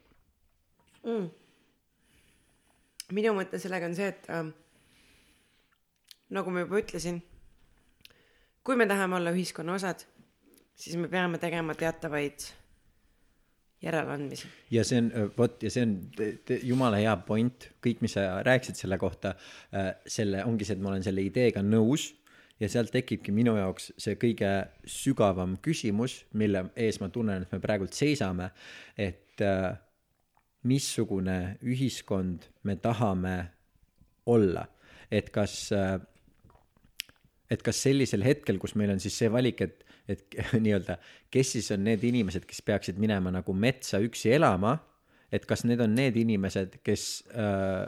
[1.04, 1.30] mm..
[3.12, 4.52] minu mõte sellega on see, et äh
[6.30, 7.20] nagu ma juba ütlesin,
[8.64, 10.04] kui me tahame olla ühiskonna osad,
[10.74, 12.46] siis me peame tegema teatavaid
[13.84, 14.48] järeleandmisi.
[14.70, 15.94] ja see on, vot, ja see on
[16.64, 19.34] jumala hea point, kõik, mis sa rääkisid selle kohta,
[19.74, 22.12] äh, selle, ongi see, et ma olen selle ideega nõus
[22.60, 24.52] ja sealt tekibki minu jaoks see kõige
[24.88, 28.50] sügavam küsimus, mille ees ma tunnen, et me praegult seisame,
[28.96, 29.74] et äh,
[30.64, 33.36] missugune ühiskond me tahame
[34.32, 34.64] olla,
[35.12, 35.98] et kas äh,
[37.50, 40.98] et kas sellisel hetkel, kus meil on siis see valik, et, et nii-öelda,
[41.32, 44.78] kes siis on need inimesed, kes peaksid minema nagu metsa üksi elama,
[45.34, 47.84] et kas need on need inimesed, kes äh,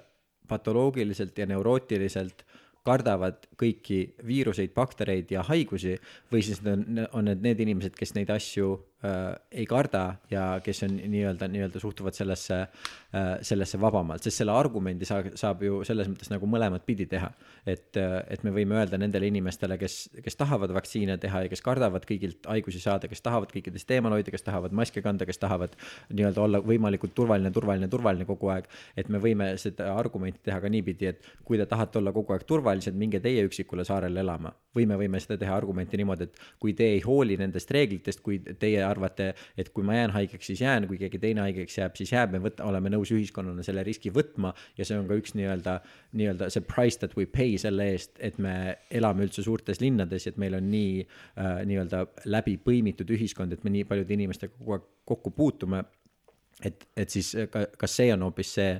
[0.48, 2.44] patoloogiliselt ja neurootiliselt
[2.86, 5.96] kardavad kõiki viiruseid, baktereid ja haigusi
[6.30, 10.82] või siis on, on need need inimesed, kes neid asju äh, ei karda ja kes
[10.86, 16.08] on nii-öelda, nii-öelda suhtuvad sellesse äh,, sellesse vabamalt, sest selle argumendi saab, saab ju selles
[16.10, 17.30] mõttes nagu mõlemat pidi teha.
[17.66, 21.62] et äh,, et me võime öelda nendele inimestele, kes, kes tahavad vaktsiine teha ja kes
[21.64, 25.76] kardavad kõigilt haigusi saada, kes tahavad kõikidest eemal hoida, kes tahavad maske kanda, kes tahavad
[26.10, 30.70] nii-öelda olla võimalikult turvaline, turvaline, turvaline kogu aeg, et me võime seda argumenti teha ka
[30.72, 34.54] niipidi, et kui te tahate olla kogu aeg turvalised, minge teie üksikule saarele elama.
[34.76, 38.36] või me võime seda teha argumenti niimoodi, et kui te ei hooli nendest reeglitest, kui
[38.60, 42.12] teie arvate, et kui ma jään haigeks, siis jään, kui keegi teine haigeks jääb, siis
[42.14, 45.78] jääb, me võta, oleme nõus ühiskonnana selle riski võtma ja see on ka üks nii-öelda,
[46.16, 50.34] nii-öelda see price that we pay selle eest, et me elame üldse suurtes linnades ja
[50.34, 54.78] et meil on nii äh, nii-öelda läbi põimitud ühiskond, et me nii paljude inimestega kogu
[54.78, 55.84] aeg kokku puutume.
[56.64, 58.70] et, et siis ka, kas see on hoopis see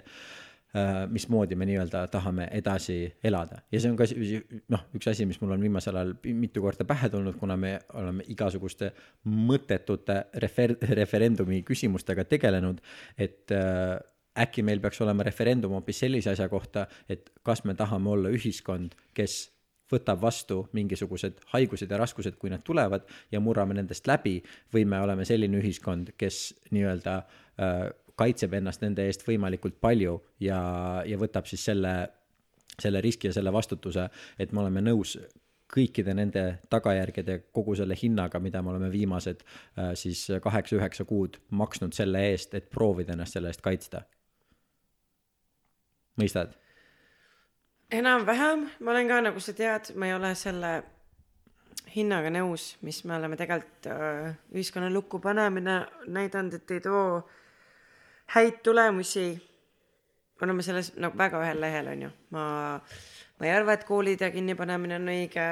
[1.11, 3.63] mismoodi me nii-öelda tahame edasi elada.
[3.73, 4.07] Ja see on ka
[4.75, 8.27] noh, üks asi, mis mul on viimasel ajal mitu korda pähe tulnud, kuna me oleme
[8.33, 8.93] igasuguste
[9.25, 12.83] mõttetute refer-, referendumi küsimustega tegelenud,
[13.19, 13.97] et äh,
[14.47, 18.97] äkki meil peaks olema referendum hoopis sellise asja kohta, et kas me tahame olla ühiskond,
[19.17, 19.47] kes
[19.93, 24.41] võtab vastu mingisugused haigused ja raskused, kui nad tulevad ja murrame nendest läbi
[24.75, 27.87] või me oleme selline ühiskond, kes nii-öelda äh,
[28.17, 30.61] kaitseb ennast nende eest võimalikult palju ja,
[31.07, 31.95] ja võtab siis selle,
[32.81, 34.09] selle riski ja selle vastutuse,
[34.39, 35.17] et me oleme nõus
[35.73, 41.97] kõikide nende tagajärgede, kogu selle hinnaga, mida me oleme viimased äh, siis kaheksa-üheksa kuud maksnud
[41.97, 44.05] selle eest, et proovida ennast selle eest kaitsta.
[46.21, 46.55] mõistad?
[47.91, 50.71] enam-vähem, ma olen ka, nagu sa tead, ma ei ole selle
[51.95, 57.21] hinnaga nõus, mis me oleme tegelikult äh, ühiskonna lukku panemine näidanud, et ei too
[58.35, 59.29] häid tulemusi
[60.43, 62.11] oleme selles nagu väga ühel lehel, on ju.
[62.35, 62.45] ma,
[63.39, 65.47] ma ei arva, et koolide kinnipanemine on õige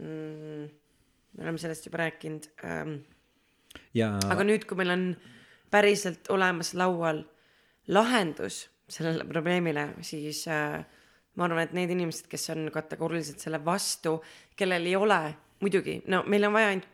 [0.00, 0.70] mm,.
[1.36, 2.96] me oleme sellest juba rääkinud ähm,.
[3.96, 4.14] ja.
[4.32, 5.06] aga nüüd, kui meil on
[5.72, 7.22] päriselt olemas laual
[7.92, 10.80] lahendus sellele probleemile, siis äh,
[11.36, 14.18] ma arvan, et need inimesed, kes on kategooriliselt selle vastu,
[14.56, 15.20] kellel ei ole,
[15.64, 16.88] muidugi, no meil on vaja ainult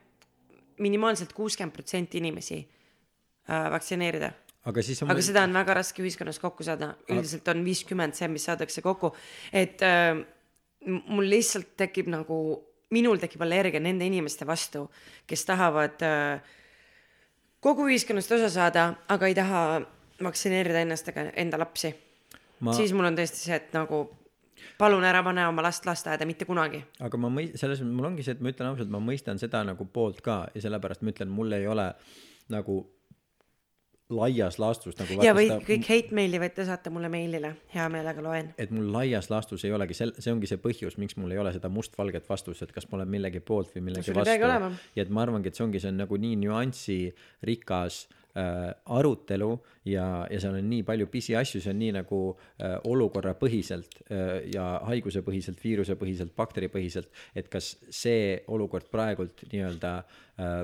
[0.78, 4.30] minimaalselt kuuskümmend protsenti inimesi äh, vaktsineerida
[4.68, 8.28] aga siis on aga seda on väga raske ühiskonnas kokku saada, üldiselt on viiskümmend see,
[8.32, 9.12] mis saadakse kokku,
[9.52, 10.20] et äh,
[10.86, 12.38] mul lihtsalt tekib nagu,
[12.94, 14.86] minul tekib allergia nende inimeste vastu,
[15.28, 16.54] kes tahavad äh,
[17.64, 19.62] kogu ühiskonnast osa saada, aga ei taha
[20.24, 21.94] vaktsineerida ennast ega enda lapsi.
[22.60, 22.72] Ma....
[22.74, 24.02] siis mul on tõesti see, et nagu
[24.78, 26.80] palun ära pane oma last lasteaeda mitte kunagi.
[27.06, 29.62] aga ma mõi-, selles mõttes mul ongi see, et ma ütlen ausalt, ma mõistan seda
[29.66, 31.92] nagu poolt ka ja sellepärast ma ütlen, mul ei ole
[32.50, 32.80] nagu
[34.08, 38.24] laias laastus nagu ja või seda, kõik hate meili võite saata mulle meilile, hea meelega
[38.24, 38.52] loen.
[38.56, 41.52] et mul laias laastus ei olegi sel-, see ongi see põhjus, miks mul ei ole
[41.52, 44.70] seda mustvalget vastust, et kas ma olen millegi poolt või millegi vastu.
[44.96, 48.00] ja et ma arvangi, et see ongi, see on nagu nii nüansirikas
[48.32, 49.50] äh, arutelu
[49.92, 54.70] ja, ja seal on nii palju pisiasju, see on nii nagu äh, olukorrapõhiselt äh, ja
[54.88, 60.58] haigusepõhiselt, viirusepõhiselt, bakteripõhiselt, et kas see olukord praegult nii-öelda äh,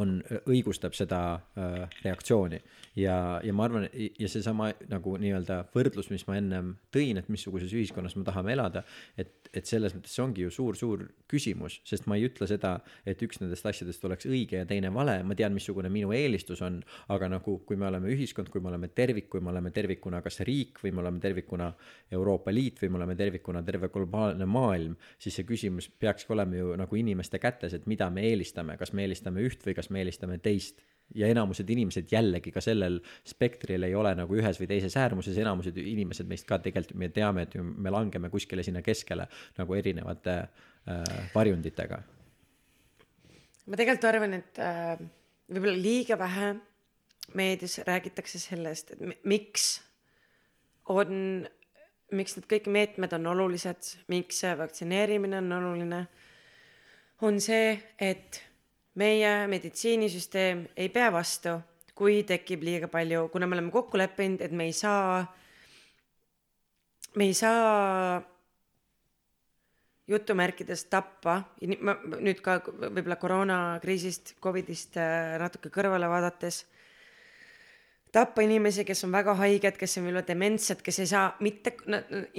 [0.00, 0.18] on,
[0.50, 2.60] õigustab seda äh, reaktsiooni.
[2.98, 7.72] Ja, ja ma arvan, ja seesama nagu nii-öelda võrdlus, mis ma ennem tõin, et missuguses
[7.74, 8.84] ühiskonnas me tahame elada,
[9.18, 12.76] et, et selles mõttes see ongi ju suur-suur küsimus, sest ma ei ütle seda,
[13.06, 16.80] et üks nendest asjadest oleks õige ja teine vale, ma tean, missugune minu eelistus on,
[17.14, 20.40] aga nagu, kui me oleme ühiskond, kui me oleme tervik, kui me oleme tervikuna kas
[20.46, 21.72] riik või me oleme tervikuna
[22.14, 26.78] Euroopa Liit või me oleme tervikuna terve globaalne maailm, siis see küsimus peakski olema ju
[26.78, 30.38] nagu inimeste kätes, et mida me eelistame, kas me eelistame üht või kas me eelistame
[30.42, 30.82] teist.
[31.14, 32.96] Ja enamused inimesed jällegi ka sellel
[33.28, 37.44] spektril ei ole nagu ühes või teises äärmuses, enamused inimesed meist ka tegelikult me teame,
[37.44, 39.26] et me langeme kuskile sinna keskele
[39.58, 41.02] nagu erinevate äh,
[41.34, 42.00] varjunditega.
[43.66, 44.96] ma tegelikult arvan, et äh,
[45.52, 46.54] võib-olla liiga vähe
[47.36, 49.82] meedias räägitakse sellest, et miks
[50.92, 51.44] on,
[52.12, 56.02] miks need kõik meetmed on olulised, miks vaktsineerimine on oluline,
[57.24, 58.42] on see, et
[59.00, 61.56] meie meditsiinisüsteem ei pea vastu,
[61.94, 65.24] kui tekib liiga palju, kuna me oleme kokku leppinud, et me ei saa,
[67.14, 68.22] me ei saa
[70.10, 76.64] jutumärkides tappa, nüüd ka võib-olla koroonakriisist, Covidist äh, natuke kõrvale vaadates,
[78.14, 81.76] tappa inimesi, kes on väga haiged, kes on võib-olla dementsed, kes ei saa mitte,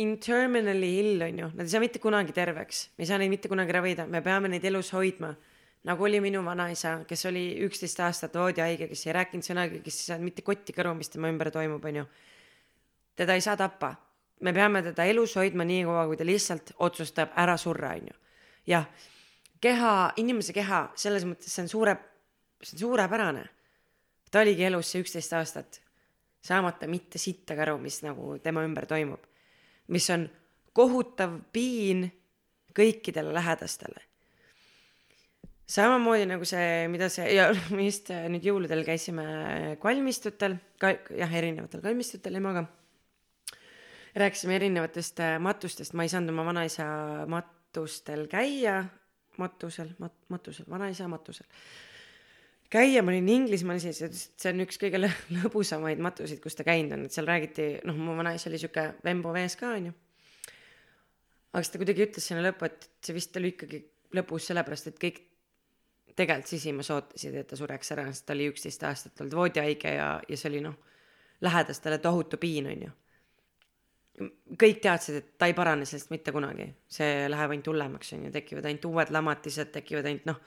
[0.02, 3.34] in terminally ill on ju, nad ei saa mitte kunagi terveks, me ei saa neid
[3.34, 5.34] mitte kunagi ravida, me peame neid elus hoidma.
[5.86, 10.12] Nagu oli minu vanaisa, kes oli üksteist aastat voodihaige, kes ei rääkinud sõnagi, kes ei
[10.12, 12.06] saanud mitte kotti kõrvu, mis tema ümber toimub, on ju.
[13.16, 13.96] teda ei saa tappa
[14.40, 18.18] me peame teda elus hoidma nii kaua, kui ta lihtsalt otsustab ära surra, on ju.
[18.68, 18.88] jah,
[19.62, 21.96] keha, inimese keha, selles mõttes see on suure,
[22.62, 23.46] see on suurepärane.
[24.32, 25.80] ta oligi elus see üksteist aastat,
[26.44, 29.24] saamata mitte sittagi aru, mis nagu tema ümber toimub.
[29.88, 30.30] mis on
[30.74, 32.10] kohutav piin
[32.76, 34.02] kõikidele lähedastele.
[35.66, 39.26] Samamoodi nagu see, mida see ja me just nüüd jõuludel käisime
[39.82, 42.66] kalmistutel, ka jah, erinevatel kalmistutel emaga.
[44.16, 46.86] Rääkisime erinevatest äh, matustest, ma ei saanud oma vanaisa
[47.28, 48.78] matustel käia,
[49.42, 51.50] matusel, mat-, matusel, vanaisa matusel.
[52.72, 56.96] Käia, ma olin Inglismaal siis, ja see on üks kõige lõbusamaid matuseid, kus ta käinud
[56.96, 59.92] on, et seal räägiti, noh, mu vanaisa oli sihuke vembo mees ka, onju.
[61.52, 63.84] aga siis ta kuidagi ütles sinna lõppu, et see vist oli ikkagi
[64.16, 65.22] lõbus sellepärast, et kõik
[66.16, 70.12] tegelikult sisimas ootasid, et ta sureks ära, sest ta oli üksteist aastat olnud voodihaige ja,
[70.30, 70.78] ja see oli noh,
[71.44, 72.92] lähedastele tohutu piin, onju
[74.60, 78.32] kõik teadsid, et ta ei parane sellest mitte kunagi, see läheb ainult hullemaks, on ju,
[78.32, 80.40] tekivad ainult uued lamatised, tekivad ainult noh,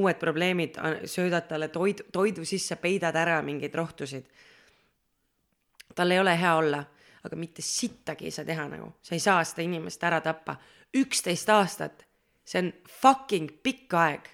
[0.00, 0.78] uued probleemid,
[1.10, 4.28] söödad talle toidu, toidu sisse, peidad ära mingeid rohtusid.
[5.94, 6.84] tal ei ole hea olla,
[7.24, 10.56] aga mitte sittagi ei saa teha nagu, sa ei saa seda inimest ära tappa.
[10.94, 12.06] üksteist aastat,
[12.44, 14.30] see on fucking pikk aeg,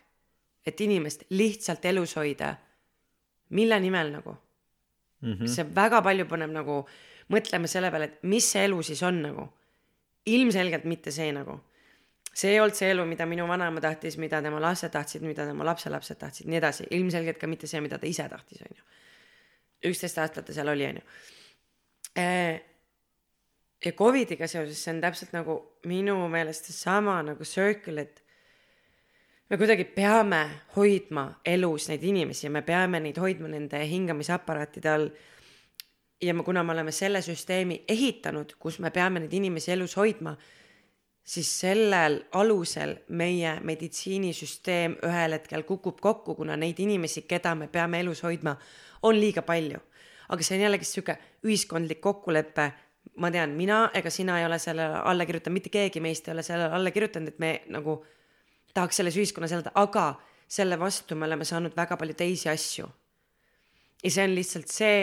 [0.67, 2.57] et inimest lihtsalt elus hoida.
[3.49, 4.37] mille nimel nagu
[5.21, 5.33] mm?
[5.33, 5.47] -hmm.
[5.47, 6.81] see väga palju paneb nagu
[7.33, 9.49] mõtleme selle peale, et mis see elu siis on nagu.
[10.27, 11.61] ilmselgelt mitte see nagu.
[12.35, 15.65] see ei olnud see elu, mida minu vanaema tahtis, mida tema lapsed tahtsid, mida tema
[15.65, 18.83] lapselapsed tahtsid, nii edasi, ilmselgelt ka mitte see, mida ta ise tahtis, on ju.
[19.91, 21.03] üksteist aastat ta seal oli, on ju.
[22.19, 22.61] Äh,
[23.85, 28.23] ja Covidiga seoses see on täpselt nagu minu meelest seesama nagu circle, et
[29.49, 30.43] me kuidagi peame
[30.77, 35.09] hoidma elus neid inimesi ja me peame neid hoidma nende hingamisaparaatide all
[36.23, 40.37] ja me, kuna me oleme selle süsteemi ehitanud, kus me peame neid inimesi elus hoidma,
[41.27, 48.01] siis sellel alusel meie meditsiinisüsteem ühel hetkel kukub kokku, kuna neid inimesi, keda me peame
[48.01, 48.57] elus hoidma,
[49.03, 49.81] on liiga palju.
[50.29, 51.15] aga see on jällegi sihuke
[51.47, 52.65] ühiskondlik kokkulepe,
[53.23, 56.43] ma tean, mina ega sina ei ole sellele alla kirjutanud, mitte keegi meist ei ole
[56.43, 58.01] sellele alla kirjutanud, et me nagu
[58.77, 60.13] tahaks selles ühiskonnas elada, aga
[60.49, 62.89] selle vastu me oleme saanud väga palju teisi asju.
[64.05, 64.99] ja see on lihtsalt see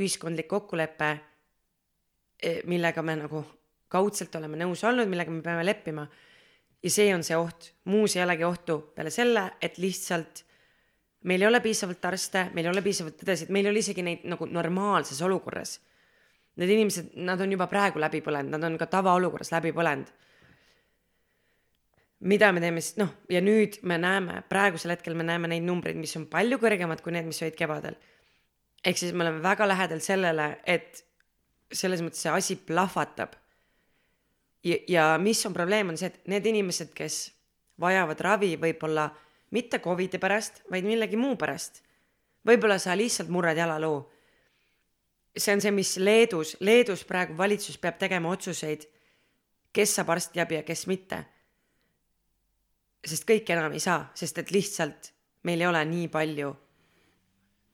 [0.00, 1.10] ühiskondlik kokkulepe,
[2.42, 3.44] e, millega me nagu
[3.92, 6.06] kaudselt oleme nõus olnud, millega me peame leppima.
[6.82, 10.44] ja see on see oht, muus ei olegi ohtu peale selle, et lihtsalt
[11.24, 14.24] meil ei ole piisavalt arste, meil ei ole piisavalt õdesid, meil ei ole isegi neid
[14.26, 15.78] nagu normaalses olukorras.
[16.58, 20.10] Need inimesed, nad on juba praegu läbi põlenud, nad on ka tavaolukorras läbi põlenud.
[22.22, 25.98] Mida me teeme siis, noh, ja nüüd me näeme, praegusel hetkel me näeme neid numbreid,
[25.98, 27.98] mis on palju kõrgemad kui need, mis olid kevadel
[28.84, 31.04] ehk siis me oleme väga lähedal sellele, et
[31.72, 33.34] selles mõttes see asi plahvatab.
[34.64, 37.32] ja, ja mis on probleem, on see, et need inimesed, kes
[37.80, 39.08] vajavad ravi võib-olla
[39.50, 41.82] mitte Covidi pärast, vaid millegi muu pärast.
[42.46, 44.10] võib-olla sa lihtsalt murrad jalaloo.
[45.36, 48.88] see on see, mis Leedus, Leedus praegu valitsus peab tegema otsuseid,
[49.72, 51.24] kes saab arstiabi ja kes mitte.
[53.04, 55.12] Sest kõik enam ei saa, sest et lihtsalt
[55.48, 56.52] meil ei ole nii palju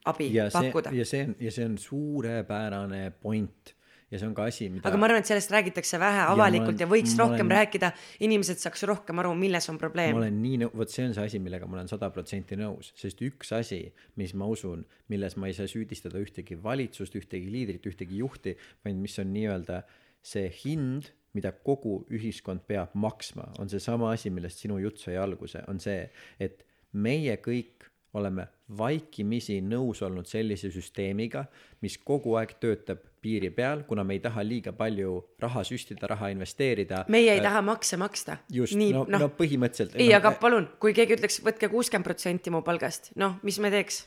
[0.08, 0.92] abi ja pakkuda.
[0.96, 3.74] ja see on, ja see on suurepärane point
[4.08, 4.88] ja see on ka asi, mida.
[4.88, 7.90] aga ma arvan, et sellest räägitakse vähe avalikult ja, olen, ja võiks rohkem olen, rääkida,
[8.24, 10.16] inimesed saaks rohkem aru, milles on probleem.
[10.16, 12.94] ma olen nii nõu-, vot see on see asi, millega ma olen sada protsenti nõus,
[12.98, 13.82] sest üks asi,
[14.20, 18.56] mis ma usun, milles ma ei saa süüdistada ühtegi valitsust, ühtegi liidrit, ühtegi juhti,
[18.86, 19.82] vaid mis on nii-öelda
[20.22, 25.62] see hind, mida kogu ühiskond peab maksma, on seesama asi, millest sinu jutt sai alguse,
[25.68, 26.08] on see,
[26.40, 28.46] et meie kõik oleme
[28.78, 31.44] vaikimisi nõus olnud sellise süsteemiga,
[31.84, 36.30] mis kogu aeg töötab piiri peal, kuna me ei taha liiga palju raha süstida, raha
[36.32, 37.04] investeerida.
[37.12, 38.38] meie ei äh, taha makse maksta.
[38.52, 39.96] just, no, no, no põhimõtteliselt.
[39.98, 43.60] ei no,, aga äh, palun, kui keegi ütleks, võtke kuuskümmend protsenti mu palgast, noh, mis
[43.60, 44.02] me teeks?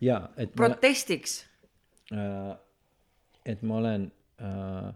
[0.00, 0.54] jaa, et.
[0.56, 1.42] protestiks
[2.12, 2.52] äh,.
[3.46, 4.08] et ma olen
[4.40, 4.92] äh,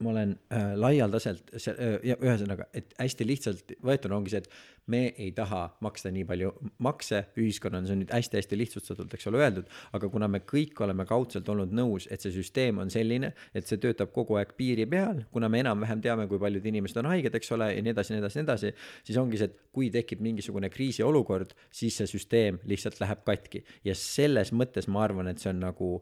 [0.00, 5.02] ma olen äh, laialdaselt see äh, ühesõnaga, et hästi lihtsalt võetuna ongi see, et me
[5.20, 6.50] ei taha maksta nii palju
[6.82, 11.06] makse ühiskonnana, see on nüüd hästi-hästi lihtsustatult, eks ole, öeldud, aga kuna me kõik oleme
[11.08, 15.22] kaudselt olnud nõus, et see süsteem on selline, et see töötab kogu aeg piiri peal,
[15.34, 18.24] kuna me enam-vähem teame, kui paljud inimesed on haiged, eks ole, ja nii edasi, nii
[18.24, 18.74] edasi, nii edasi,
[19.06, 23.62] siis ongi see, et kui tekib mingisugune kriisiolukord, siis see süsteem lihtsalt läheb katki.
[23.86, 25.96] Ja selles mõttes ma arvan, et see on nagu,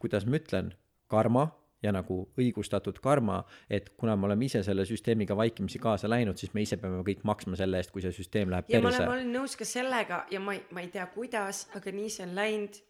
[0.00, 0.72] kuidas ma ütlen,
[1.12, 1.50] karma
[1.82, 3.38] ja nagu õigustatud karma,
[3.70, 7.22] et kuna me oleme ise selle süsteemiga vaikimisi kaasa läinud, siis me ise peame kõik
[7.28, 9.68] maksma selle eest, kui see süsteem läheb ja ma olen, perse ma olen nõus ka
[9.68, 12.82] sellega ja ma ei, ma ei tea, kuidas, aga nii see on läinud.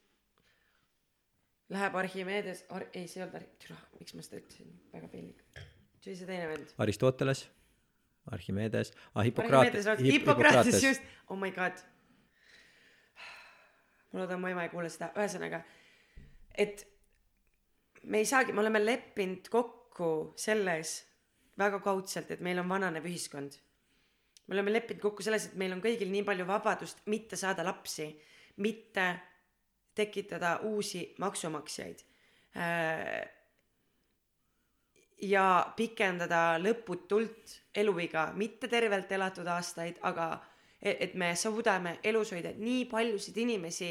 [1.69, 5.43] Läheb Archimedes Ar, ei, see ei olnud Arch-, türa, miks ma seda ütlesin, väga piinlik.
[6.01, 6.73] see oli see teine vend.
[6.81, 7.45] Aristoteles,
[8.33, 11.77] Archimedes ah,, Archimedes, Hippokrates, Hippokrates just, oh my god.
[14.15, 15.61] ma loodan, mu ema ei kuule seda, ühesõnaga,
[16.57, 16.87] et
[18.05, 20.99] me ei saagi, me oleme leppinud kokku selles
[21.59, 23.59] väga kaudselt, et meil on vananev ühiskond.
[24.47, 28.09] me oleme leppinud kokku selles, et meil on kõigil nii palju vabadust mitte saada lapsi,
[28.65, 29.09] mitte
[29.95, 32.05] tekitada uusi maksumaksjaid.
[35.23, 40.31] ja pikendada lõputult eluiga, mitte tervelt elatud aastaid, aga
[40.83, 43.91] et, et me suudame elus hoida nii paljusid inimesi,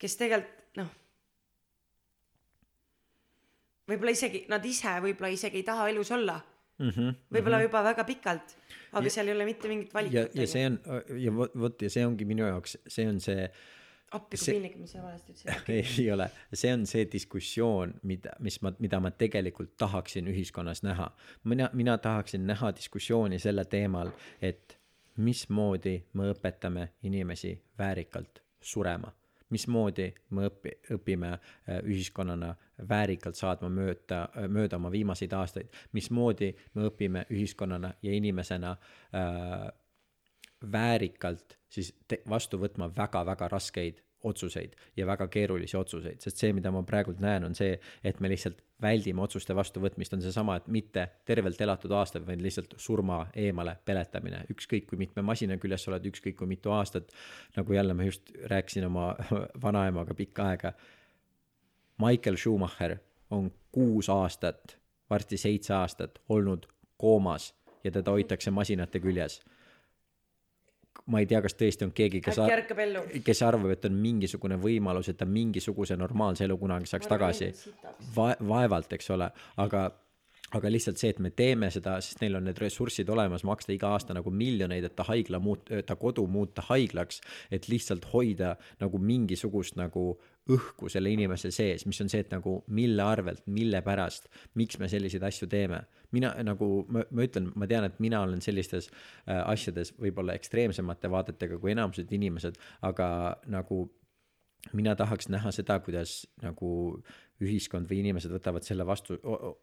[0.00, 0.90] kes tegelikult noh,
[3.90, 6.38] võib-olla isegi nad ise võib-olla isegi ei taha elus olla
[6.80, 7.68] mm -hmm, võib-olla mm -hmm.
[7.68, 8.56] juba väga pikalt,
[8.92, 10.34] aga Ja- seal ei ole mitte mingit ja, valikut.
[10.34, 10.80] ja see on
[11.18, 13.50] ja vot, vot ja see ongi minu jaoks, see on see
[14.10, 15.68] appi kui piinlik, mis sa valesti ütlesid.
[16.02, 21.10] ei ole, see on see diskussioon, mida, mis ma, mida ma tegelikult tahaksin ühiskonnas näha.
[21.44, 24.10] mina, mina tahaksin näha diskussiooni selle teemal,
[24.42, 24.78] et
[25.16, 29.12] mismoodi me õpetame inimesi väärikalt surema.
[29.50, 32.54] mismoodi me õpi-, õpime äh, ühiskonnana
[32.88, 38.76] väärikalt saatma mööda, mööda oma viimaseid aastaid, mismoodi me õpime ühiskonnana ja inimesena
[39.14, 39.70] äh,
[40.72, 46.68] väärikalt siis te- vastu võtma väga-väga raskeid otsuseid ja väga keerulisi otsuseid, sest see, mida
[46.74, 51.06] ma praegult näen, on see, et me lihtsalt väldime otsuste vastuvõtmist, on seesama, et mitte
[51.28, 56.08] tervelt elatud aastaid, vaid lihtsalt surma eemale peletamine, ükskõik kui mitme masina küljes sa oled,
[56.12, 57.12] ükskõik kui mitu aastat,
[57.56, 59.14] nagu jälle ma just rääkisin oma
[59.64, 60.74] vanaemaga pikka aega,
[62.00, 62.96] Michael Schumacher
[63.30, 64.76] on kuus aastat,
[65.10, 69.40] varsti seitse aastat olnud koomas ja teda hoitakse masinate küljes.
[71.06, 73.00] ma ei tea, kas tõesti on keegi, kes äkki ellu.
[73.24, 77.48] kes arvab, et on mingisugune võimalus, et ta mingisuguse normaalse elu kunagi saaks tagasi.
[78.16, 79.88] Va-, vaevalt, eks ole, aga
[80.54, 83.92] aga lihtsalt see, et me teeme seda, sest neil on need ressursid olemas, maksta iga
[83.94, 87.20] aasta nagu miljoneid, et ta haigla muut-, ta kodu muuta haiglaks,
[87.54, 90.12] et lihtsalt hoida nagu mingisugust nagu
[90.50, 94.88] õhku selle inimese sees, mis on see, et nagu mille arvelt, mille pärast, miks me
[94.90, 95.84] selliseid asju teeme.
[96.10, 101.10] mina nagu, ma, ma ütlen, ma tean, et mina olen sellistes äh, asjades võib-olla ekstreemsemate
[101.10, 103.84] vaadetega kui enamused inimesed, aga nagu
[104.72, 106.70] mina tahaks näha seda, kuidas nagu
[107.40, 109.16] ühiskond või inimesed võtavad selle vastu,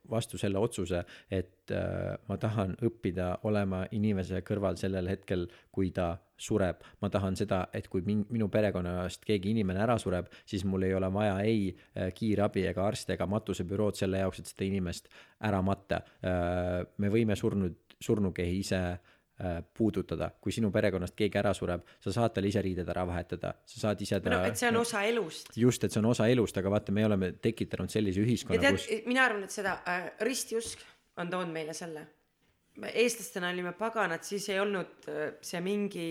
[0.09, 6.15] vastu selle otsuse, et äh, ma tahan õppida olema inimese kõrval sellel hetkel, kui ta
[6.37, 6.81] sureb.
[7.01, 10.93] ma tahan seda, et kui min-, minu perekonnast keegi inimene ära sureb, siis mul ei
[10.93, 15.09] ole vaja ei äh, kiirabi ega arste ega matusebürood selle jaoks, et seda inimest
[15.41, 16.81] ära matta äh,.
[16.97, 19.16] me võime surnud, surnukehi ise äh,
[19.77, 23.81] puudutada, kui sinu perekonnast keegi ära sureb, sa saad talle ise riided ära vahetada, sa
[23.83, 25.51] saad ise ta no et see on osa elust.
[25.53, 28.79] just, et see on osa elust, aga vaata, me oleme tekitanud sellise ja ühiskonna, tead
[28.79, 30.81] kus, mina arvan, et seda äh, ristiusk
[31.21, 32.07] on toonud meile selle.
[32.77, 36.07] eestlastena olime paganad, siis ei olnud äh, see mingi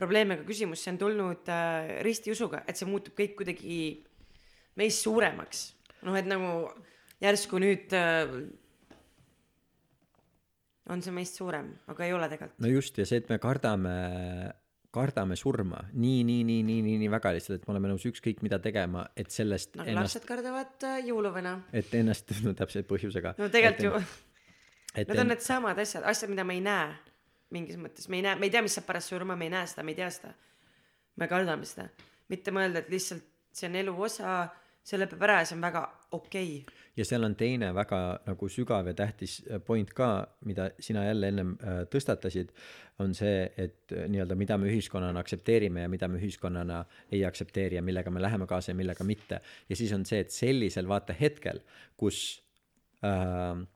[0.00, 3.80] probleem ega küsimus, see on tulnud äh, ristiusuga, et see muutub kõik kuidagi
[4.80, 5.66] meist suuremaks.
[6.08, 6.70] noh, et nagu
[7.20, 8.32] järsku nüüd äh,
[10.90, 12.62] on see meist suurem, aga ei ole tegelikult.
[12.62, 13.92] no just, ja see, et me kardame,
[14.94, 18.42] kardame surma nii, nii, nii, nii, nii, nii väga lihtsalt, et me oleme nõus ükskõik
[18.46, 21.54] mida tegema, et sellest nagu ennast, lapsed kardavad äh, jõuluvõna.
[21.72, 23.36] et ennast, no täpselt põhjusega.
[23.38, 23.94] no tegelikult ju
[25.00, 26.90] et Need on needsamad asjad, asjad, mida me ei näe
[27.54, 29.66] mingis mõttes, me ei näe, me ei tea, mis saab pärast surma, me ei näe
[29.70, 30.32] seda, me ei tea seda.
[31.18, 31.88] me kardame seda,
[32.30, 34.34] mitte mõelda, et lihtsalt see on elu osa,
[34.86, 35.82] see lõpeb ära ja see on väga
[36.16, 36.79] okei okay.
[36.96, 40.10] Ja seal on teine väga nagu sügav ja tähtis äh, point ka,
[40.44, 42.52] mida sina jälle ennem äh, tõstatasid,
[43.00, 47.78] on see, et äh, nii-öelda, mida me ühiskonnana aktsepteerime ja mida me ühiskonnana ei aktsepteeri
[47.78, 49.40] ja millega me läheme kaasa ja millega mitte.
[49.68, 51.62] ja siis on see, et sellisel vaata hetkel,
[51.96, 52.40] kus
[53.04, 53.66] äh,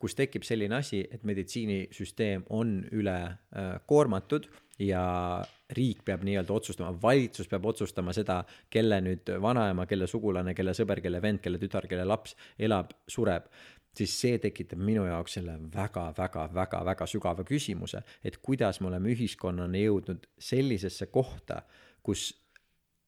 [0.00, 5.44] kus tekib selline asi, et meditsiinisüsteem on üle äh, koormatud ja
[5.74, 11.00] riik peab nii-öelda otsustama, valitsus peab otsustama seda, kelle nüüd vanaema, kelle sugulane, kelle sõber,
[11.04, 13.48] kelle vend, kelle tütar, kelle laps elab, sureb.
[13.94, 20.26] siis see tekitab minu jaoks selle väga-väga-väga-väga sügava küsimuse, et kuidas me oleme ühiskonnana jõudnud
[20.38, 21.62] sellisesse kohta,
[22.02, 22.32] kus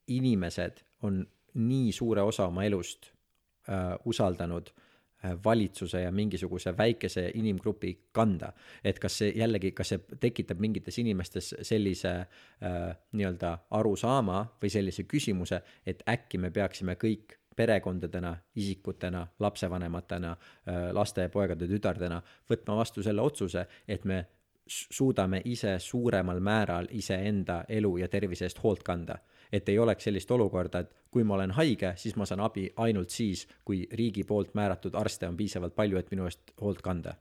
[0.07, 3.11] inimesed on nii suure osa oma elust
[3.69, 4.86] äh, usaldanud äh,
[5.45, 8.53] valitsuse ja mingisuguse väikese inimgrupi kanda.
[8.85, 15.05] et kas see jällegi, kas see tekitab mingites inimestes sellise äh, nii-öelda arusaama või sellise
[15.05, 23.03] küsimuse, et äkki me peaksime kõik perekondadena, isikutena, lapsevanematena, äh, laste, poegade, tütardena võtma vastu
[23.03, 24.25] selle otsuse, et me
[24.67, 29.19] suudame ise suuremal määral iseenda elu ja tervise eest hoolt kanda.
[29.53, 33.11] Et ei oleks sellist olukorda, et kui ma olen haige, siis ma saan abi ainult
[33.15, 37.17] siis, kui riigi poolt määratud arste on piisavalt palju, et minu eest hoolt kanda.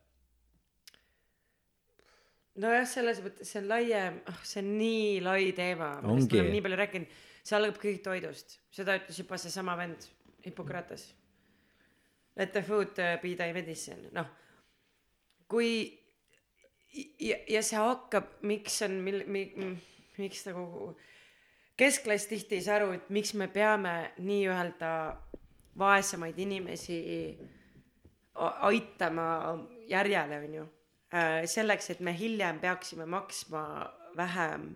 [2.56, 6.56] nojah, selles mõttes see on laiem, ah see on nii lai teema, millest me oleme
[6.56, 7.20] nii palju rääkinud.
[7.44, 10.08] see algab kõik toidust, seda ütles juba seesama vend
[10.46, 11.14] Hippokrates.
[12.38, 14.28] Let the food uh, be thy medicine, noh.
[15.48, 15.70] kui
[17.20, 19.76] ja, ja see hakkab, miks on, mil-, mi-,
[20.20, 20.94] miks nagu
[21.78, 24.92] keskklass tihti ei saa aru, et miks me peame nii-öelda
[25.78, 27.00] vaesemaid inimesi
[28.36, 29.28] aitama
[29.88, 30.66] järjele, on ju.
[31.16, 33.62] Äh, selleks, et me hiljem peaksime maksma
[34.18, 34.74] vähem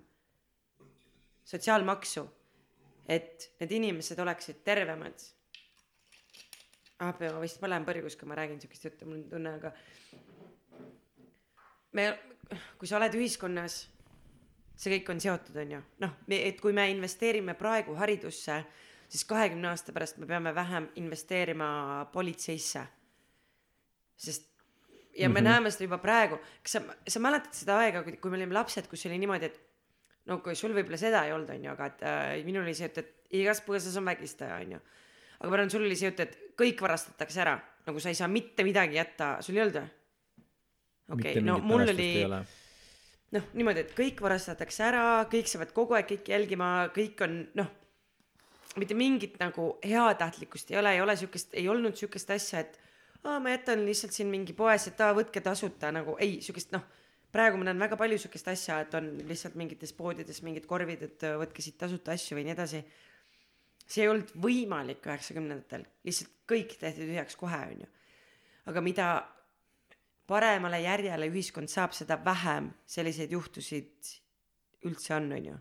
[1.43, 2.23] sotsiaalmaksu,
[3.09, 5.19] et need inimesed oleksid tervemad
[6.99, 9.71] ah, ma vist põlen põrgus, kui ma räägin siukest juttu, mul on tunne, aga
[11.97, 12.07] me,
[12.79, 13.81] kui sa oled ühiskonnas,
[14.79, 18.61] see kõik on seotud, on ju, noh, et kui me investeerime praegu haridusse,
[19.09, 22.85] siis kahekümne aasta pärast me peame vähem investeerima politseisse.
[24.19, 24.47] sest
[25.17, 25.49] ja me mm -hmm.
[25.49, 29.05] näeme seda juba praegu, kas sa, sa mäletad seda aega, kui, me olime lapsed, kus
[29.05, 29.59] oli niimoodi, et
[30.25, 32.85] no kui sul võib-olla seda ei olnud, on ju, aga et äh, minul oli see,
[32.85, 34.79] et, et igas põõsas on vägistaja, on ju
[35.39, 37.55] aga ma arvan, sul oli see jutt, et kõik varastatakse ära,
[37.87, 39.91] nagu sa ei saa mitte midagi jätta, sul ei olnud või?
[41.15, 42.09] okei okay,, no mul oli
[43.35, 47.71] noh, niimoodi, et kõik varastatakse ära, kõik saavad kogu aeg kõike jälgima, kõik on noh,
[48.79, 52.79] mitte mingit nagu heatahtlikkust ei ole, ei ole siukest, ei olnud siukest asja, et
[53.23, 56.85] aa, ma jätan lihtsalt siin mingi poes, et aa, võtke tasuta nagu ei, siukest noh,
[57.33, 61.29] praegu ma näen väga palju siukest asja, et on lihtsalt mingites poodides mingid korvid, et
[61.41, 62.83] võtke siit tasuta asju või nii edasi
[63.89, 67.89] see ei olnud võimalik üheksakümnendatel, lihtsalt kõik tehti tühjaks kohe, onju.
[68.69, 69.07] aga mida
[70.29, 74.11] paremale järjele ühiskond saab, seda vähem selliseid juhtusid
[74.87, 75.55] üldse on, onju.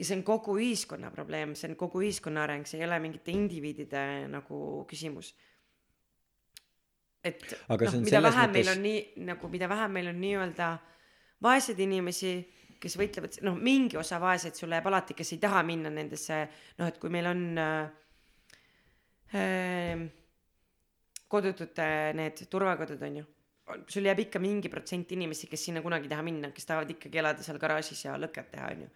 [0.00, 3.32] ja see on kogu ühiskonna probleem, see on kogu ühiskonna areng, see ei ole mingite
[3.32, 5.32] indiviidide nagu küsimus.
[7.24, 8.56] et aga noh, mida vähem mõttes...
[8.58, 10.72] meil on nii nagu, mida vähem meil on nii-öelda
[11.42, 12.34] vaeseid inimesi
[12.80, 16.38] kes võitlevad, noh, mingi osa vaeseid sul jääb alati, kes ei taha minna nendesse,
[16.80, 17.90] noh, et kui meil on äh,
[19.36, 20.06] äh,
[21.30, 21.86] kodutute
[22.18, 23.26] need turvakodud, on ju,
[23.90, 27.20] sul jääb ikka mingi protsent inimesi, kes sinna kunagi ei taha minna, kes tahavad ikkagi
[27.22, 28.90] elada seal garaažis ja lõket teha, on ju.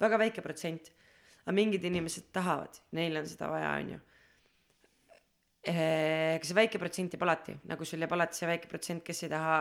[0.00, 0.92] väga väike protsent.
[1.40, 4.00] aga mingid inimesed tahavad, neil on seda vaja, on ju
[5.72, 9.24] äh, aga see väike protsent jääb alati, nagu sul jääb alati see väike protsent, kes
[9.24, 9.56] ei taha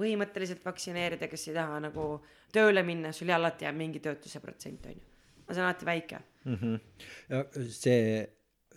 [0.00, 2.08] põhimõtteliselt vaktsineerida, kes ei taha nagu
[2.54, 5.06] tööle minna, sul alati jääb mingi töötuse protsent, on ju.
[5.44, 6.56] aga see on alati väike mm.
[6.56, 6.80] -hmm.
[7.28, 8.00] ja see,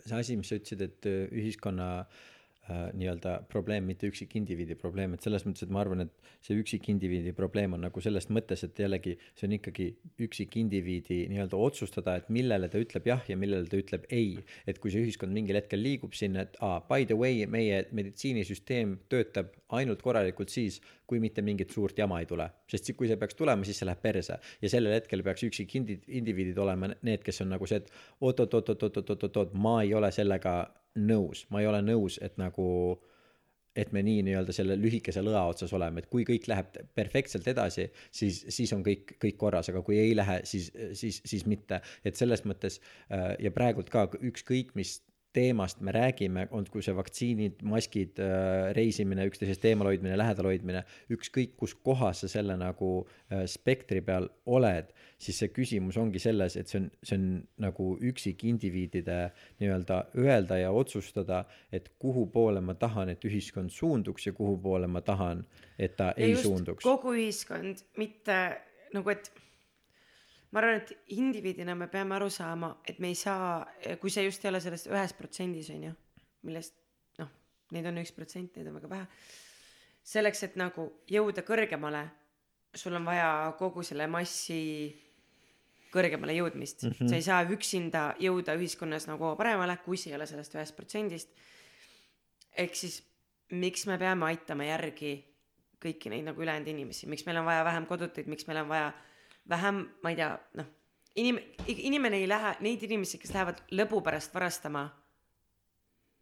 [0.04, 2.22] see asi, mis sa ütlesid, et äh, ühiskonna äh,
[2.68, 7.76] nii-öelda probleem, mitte üksikindiviidi probleem, et selles mõttes, et ma arvan, et see üksikindiviidi probleem
[7.76, 9.88] on nagu selles mõttes, et jällegi see on ikkagi
[10.24, 14.38] üksikindiviidi nii-öelda otsustada, et millele ta ütleb jah ja millele ta ütleb ei.
[14.66, 18.96] et kui see ühiskond mingil hetkel liigub sinna, et aa, by the way, meie meditsiinisüsteem
[19.12, 22.48] töötab ainult korralikult siis, kui mitte mingit suurt jama ei tule.
[22.70, 26.00] sest kui see peaks tulema, siis see läheb perse ja sellel hetkel peaks üksik indi-,
[26.08, 27.92] indiviidid olema need, kes on nagu see, et
[28.24, 30.56] oot-oot-oot-oot-oot-oot-oot, ma ei ole sellega
[30.94, 32.66] nõus, ma ei ole nõus, et nagu
[33.74, 37.88] et me nii nii-öelda selle lühikese lõa otsas oleme, et kui kõik läheb perfektselt edasi,
[38.14, 41.80] siis, siis on kõik, kõik korras, aga kui ei lähe, siis, siis, siis mitte.
[42.04, 42.78] et selles mõttes
[43.10, 45.00] äh, ja praegult ka ükskõik mis
[45.34, 51.56] teemast me räägime, olgu see vaktsiinid, maskid, äh, reisimine, üksteisest eemal hoidmine, lähedal hoidmine, ükskõik
[51.58, 56.70] kus kohas sa selle nagu äh, spektri peal oled, siis see küsimus ongi selles, et
[56.70, 57.28] see on, see on
[57.66, 59.18] nagu üksikindiviidide
[59.62, 64.90] nii-öelda öelda ja otsustada, et kuhu poole ma tahan, et ühiskond suunduks ja kuhu poole
[64.90, 65.42] ma tahan,
[65.78, 66.86] et ta ja ei suunduks.
[66.86, 68.38] kogu ühiskond, mitte
[68.94, 69.32] nagu, et
[70.54, 73.64] ma arvan, et indiviidina me peame aru saama, et me ei saa,
[74.00, 75.94] kui see just ei ole selles ühes protsendis, on ju,
[76.46, 76.76] millest
[77.18, 77.32] noh,
[77.74, 79.08] neid on üks protsent, neid on väga vähe.
[80.04, 82.04] selleks, et nagu jõuda kõrgemale,
[82.76, 84.60] sul on vaja kogu selle massi
[85.94, 86.94] kõrgemale jõudmist mm.
[86.98, 87.08] -hmm.
[87.08, 91.30] sa ei saa üksinda jõuda ühiskonnas nagu paremale, kui see ei ole sellest ühest protsendist.
[92.56, 93.02] ehk siis
[93.50, 95.16] miks me peame aitama järgi
[95.82, 98.92] kõiki neid nagu ülejäänud inimesi, miks meil on vaja vähem kodutuid, miks meil on vaja
[99.50, 100.30] vähem, ma ei tea,
[100.60, 100.68] noh,
[101.20, 104.86] inim-, inimene ei lähe, neid inimesi, kes lähevad lõbu pärast varastama,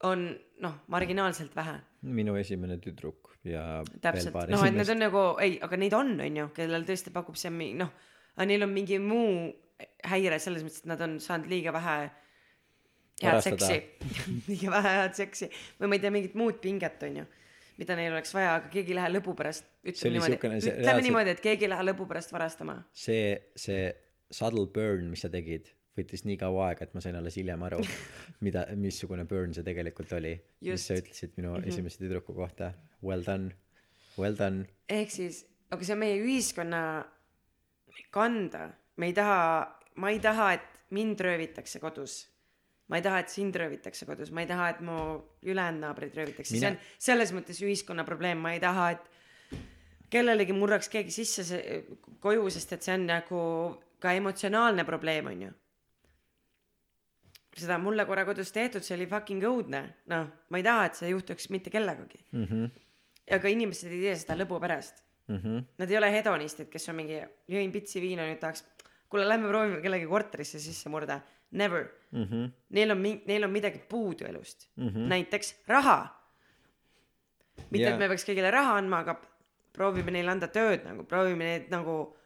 [0.09, 0.25] on
[0.65, 1.77] noh, marginaalselt vähe.
[2.03, 6.41] Minu esimene tüdruk ja täpselt, noh, et need on nagu, ei, aga neid on, on
[6.43, 7.93] ju, kellel tõesti pakub see mi- noh,
[8.37, 9.53] aga neil on mingi muu
[10.11, 11.97] häire selles mõttes, et nad on saanud liiga vähe
[13.23, 13.67] head Varastada.
[13.67, 14.11] seksi.
[14.51, 15.49] Liiga vähe head seksi
[15.79, 17.27] või ma ei tea, mingit muud pinget, on ju,
[17.81, 21.37] mida neil oleks vaja, aga keegi ei lähe lõbu pärast, ütleme niimoodi, ütleme reaalselt- niimoodi,
[21.37, 22.83] et keegi ei lähe lõbu pärast varastama.
[22.93, 23.93] see, see
[24.33, 27.81] subtle burn, mis sa tegid, võttis nii kaua aega, et ma sain alles hiljem aru,
[28.47, 30.35] mida, missugune burn see tegelikult oli.
[30.69, 31.63] mis sa ütlesid minu mm.
[31.63, 31.69] -hmm.
[31.69, 32.73] esimese tüdruku kohta.
[33.05, 33.53] Well done,
[34.19, 34.67] well done.
[34.89, 36.83] ehk siis, aga see on meie ühiskonna
[38.11, 39.41] kanda, me ei taha,
[39.97, 42.32] ma ei taha, et mind röövitakse kodus.
[42.93, 44.97] Ma ei taha, et sind röövitakse kodus, ma ei taha, et mu
[45.49, 49.59] ülejäänud naabreid röövitakse Mina..., see on selles mõttes ühiskonna probleem, ma ei taha, et
[50.13, 51.81] kellelegi murraks keegi sisse see,
[52.21, 53.43] koju, sest et see on nagu
[54.03, 55.53] ka emotsionaalne probleem, on ju.
[57.57, 59.83] seda mulle korra kodus tehtud, see oli fucking õudne,
[60.13, 62.45] noh, ma ei taha, et see juhtuks mitte kellegagi mm.
[62.45, 62.85] -hmm.
[63.39, 65.65] aga inimesed ei tee seda lõbu pärast Mm -hmm.
[65.79, 68.65] Nad ei ole hedonistid, kes on mingi, jõin pitsi viina, nüüd tahaks,
[69.09, 71.21] kuule, lähme proovime kellegi korterisse sisse murda.
[71.53, 72.51] Never Mm -hmm.
[72.69, 74.85] Neil on neil on midagi puudu elust mm.
[74.85, 75.09] Mhm.
[75.09, 76.09] näiteks raha.
[77.71, 77.93] mitte Jaa.
[77.95, 79.17] et me peaks kõigile raha andma, aga
[79.73, 82.17] proovime neile anda tööd nagu, proovime neid nagu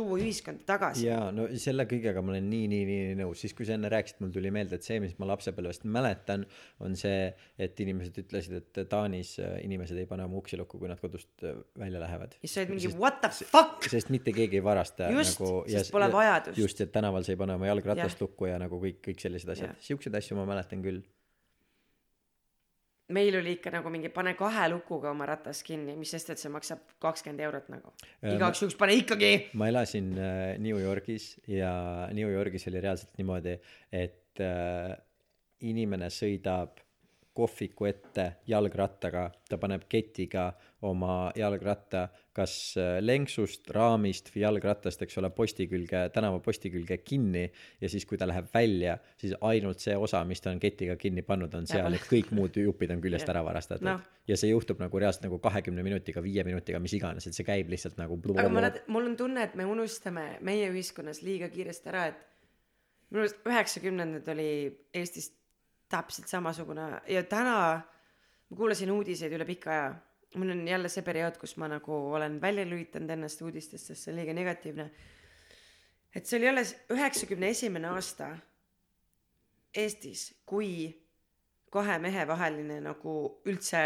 [0.00, 1.06] tuua ühiskonda tagasi.
[1.08, 3.90] jaa, no selle kõigega ma olen nii, nii, nii, nii nõus, siis kui sa enne
[3.92, 6.46] rääkisid, mul tuli meelde, et see, mis ma lapsepõlvest mäletan,
[6.84, 7.30] on see,
[7.60, 11.46] et inimesed ütlesid, et Taanis äh, inimesed ei pane oma uksi lukku, kui nad kodust
[11.46, 12.36] äh, välja lähevad.
[12.40, 13.86] ja sa oled mingi what the fuck.
[13.92, 16.58] sest mitte keegi ei varasta Just, nagu sest pole vajadust.
[16.58, 18.26] just, et tänaval sa ei pane oma jalgratast Jah.
[18.26, 21.02] lukku ja nagu kõik, kõik sellised asjad siukseid asju ma mäletan küll
[23.10, 26.52] meil oli ikka nagu mingi pane kahe lukuga oma ratas kinni, mis sest, et see
[26.52, 27.92] maksab kakskümmend eurot nagu.
[28.22, 29.32] Äh, igaks juhuks pane ikkagi.
[29.58, 31.72] ma elasin äh, New Yorgis ja
[32.16, 33.56] New Yorgis oli reaalselt niimoodi,
[33.92, 34.94] et äh,
[35.66, 36.80] inimene sõidab
[37.36, 40.50] kohviku ette jalgrattaga, ta paneb ketiga
[40.86, 42.08] oma jalgratta
[42.40, 47.44] kas äh, lenksust, raamist või jalgratast, eks ole, posti külge, tänava posti külge kinni
[47.80, 51.24] ja siis, kui ta läheb välja, siis ainult see osa, mis ta on ketiga kinni
[51.26, 54.00] pannud, on seal, et kõik muud jupid on küljest ära varastatud Noh.
[54.28, 57.70] ja see juhtub nagu reaalselt nagu kahekümne minutiga, viie minutiga, mis iganes, et see käib
[57.72, 62.08] lihtsalt nagu aga ma mul on tunne, et me unustame meie ühiskonnas liiga kiiresti ära,
[62.10, 62.26] et
[63.10, 64.50] minu arust üheksakümnendad oli
[64.94, 65.32] Eestis
[65.90, 67.56] täpselt samasugune ja täna
[68.50, 69.90] ma kuulasin uudiseid üle pika aja.
[70.34, 74.12] Mul on jälle see periood, kus ma nagu olen välja lülitanud ennast uudistest, sest see
[74.12, 74.90] on liiga negatiivne.
[76.14, 78.36] et see oli alles üheksakümne esimene aasta
[79.74, 80.90] Eestis, kui
[81.70, 83.12] kahe mehe vaheline nagu
[83.46, 83.82] üldse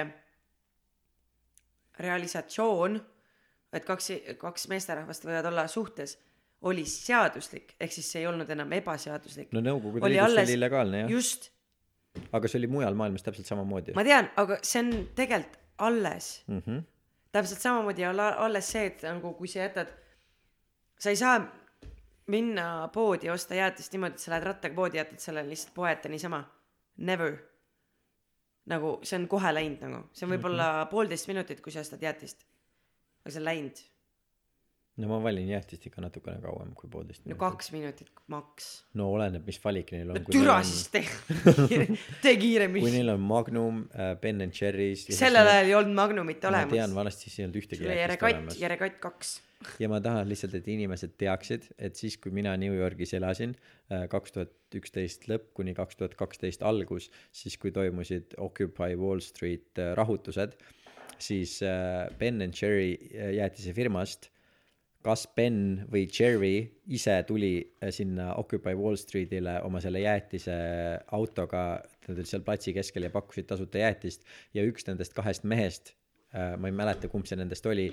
[2.00, 2.96] realisatsioon,
[3.72, 4.08] et kaks,
[4.40, 6.16] kaks meesterahvast võivad olla suhtes,
[6.64, 9.52] oli seaduslik, ehk siis see ei olnud enam ebaseaduslik.
[9.52, 11.50] no Nõukogude oli Liidus alles- see oli illegaalne jah just,
[12.32, 16.58] aga see oli mujal maailmas täpselt samamoodi ma tean, aga see on tegelikult alles mm.
[16.58, 16.82] -hmm.
[17.32, 19.88] täpselt samamoodi on alles see, et nagu kui sa jätad,
[20.98, 21.40] sa ei saa
[22.26, 26.08] minna poodi osta jäätist niimoodi, et sa lähed rattaga poodi, jätad selle lihtsalt poe ette
[26.08, 26.44] niisama.
[26.96, 27.36] Never.
[28.66, 30.90] nagu see on kohe läinud nagu, see on võib-olla mm -hmm.
[30.90, 32.46] poolteist minutit, kui sa ostad jäätist.
[33.24, 33.82] aga see on läinud,
[35.00, 38.68] no ma valin jäätist ikka natukene kauem kui poolteist no kaks minutit maks.
[38.98, 41.02] no oleneb mis valik neil on no kui türa on- siis tee,
[42.22, 42.92] tee kui kiiremini.
[42.98, 46.62] neil on Magnum äh, Ben and Cherry's ja sellel ajal ei olnud Magnumit neil- ma
[46.70, 47.00] tean olemas.
[47.00, 49.34] vanasti siis ei olnud ühtegi sul oli olemas järekatt kaks.
[49.82, 53.56] ja ma tahan lihtsalt et inimesed teaksid et siis kui mina New Yorgis elasin
[54.12, 59.80] kaks tuhat üksteist lõpp kuni kaks tuhat kaksteist algus siis kui toimusid Occupy Wall Street
[59.80, 60.54] äh, rahutused
[61.18, 64.30] siis äh, Ben and Cherry äh, jäätisefirmast
[65.04, 66.54] kas Ben või Jerry
[66.96, 70.54] ise tuli äh, sinna Occupy Wall Streetile oma selle jäätise
[71.12, 71.64] autoga,
[72.06, 74.24] nad olid seal platsi keskel ja pakkusid tasuta jäätist
[74.56, 75.94] ja üks nendest kahest mehest,
[76.34, 77.84] ma ei mäleta, kumb see nendest oli,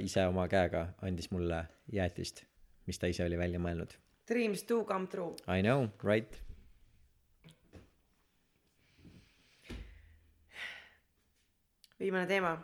[0.00, 1.58] ise oma käega andis mulle
[1.92, 2.40] jäätist,
[2.88, 3.92] mis ta ise oli välja mõelnud.
[4.30, 5.36] Dreams do come true.
[5.44, 6.40] I know, right?
[12.02, 12.56] viimane teema.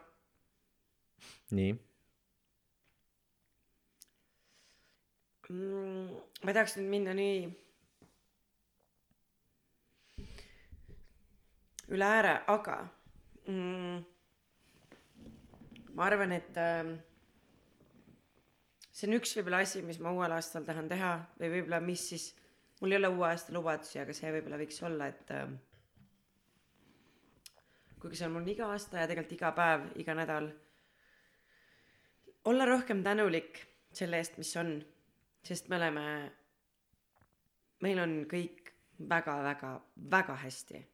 [1.51, 1.88] nii
[5.49, 6.13] mm,.
[6.45, 7.41] ma tahaks nüüd minna nii
[11.95, 12.79] üle ääre, aga
[13.49, 14.01] mm,
[15.97, 16.97] ma arvan, et ähm,
[18.93, 22.29] see on üks võib-olla asi, mis ma uuel aastal tahan teha või võib-olla, mis siis,
[22.83, 25.57] mul ei ole uue aasta lubadusi, aga see võib-olla võiks olla, et ähm,
[28.03, 30.53] kuigi see on mul iga aasta ja tegelikult iga päev, iga nädal.
[32.45, 34.77] olla rohkem tänulik selle eest, mis on,
[35.49, 36.05] sest me oleme,
[37.85, 38.73] meil on kõik
[39.09, 40.85] väga-väga-väga hästi.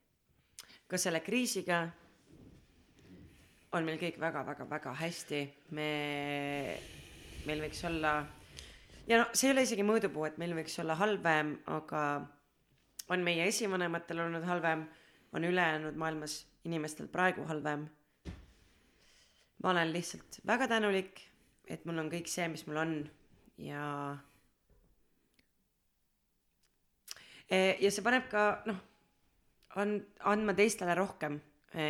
[0.87, 1.89] ka selle kriisiga
[3.75, 5.41] on meil kõik väga-väga-väga hästi,
[5.75, 5.89] me,
[7.47, 8.15] meil võiks olla
[9.09, 12.05] ja no see ei ole isegi mõõdupuu, et meil võiks olla halvem, aga
[13.13, 14.81] on meie esivanematel olnud halvem,
[15.35, 17.89] on ülejäänud maailmas inimestel praegu halvem.
[19.63, 21.21] ma olen lihtsalt väga tänulik,
[21.67, 23.11] et mul on kõik see, mis mul on
[23.59, 24.13] ja.
[24.13, 24.17] E,
[27.51, 28.79] ja see paneb ka noh,
[29.81, 29.97] on
[30.31, 31.41] andma teistele rohkem.
[31.75, 31.85] E,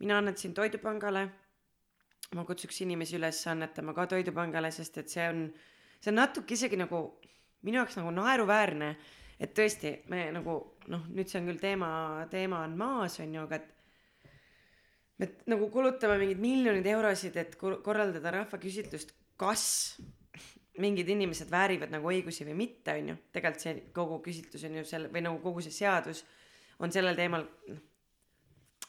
[0.00, 1.28] mina annetasin Toidupangale.
[2.34, 5.44] ma kutsuks inimesi üles annetama ka Toidupangale, sest et see on,
[6.00, 7.20] see on natuke isegi nagu
[7.62, 8.88] minu jaoks nagu naeruväärne
[9.40, 10.56] et tõesti, me nagu
[10.92, 11.88] noh, nüüd see on küll teema,
[12.32, 13.72] teema on maas, on ju, aga et
[15.20, 19.66] me nagu kulutame mingeid miljoneid eurosid, et korraldada rahvaküsitlust, kas
[20.82, 23.18] mingid inimesed väärivad nagu õigusi või mitte, on ju.
[23.32, 26.24] tegelikult see kogu küsitlus on ju selle või nagu kogu see seadus
[26.82, 27.82] on sellel teemal noh,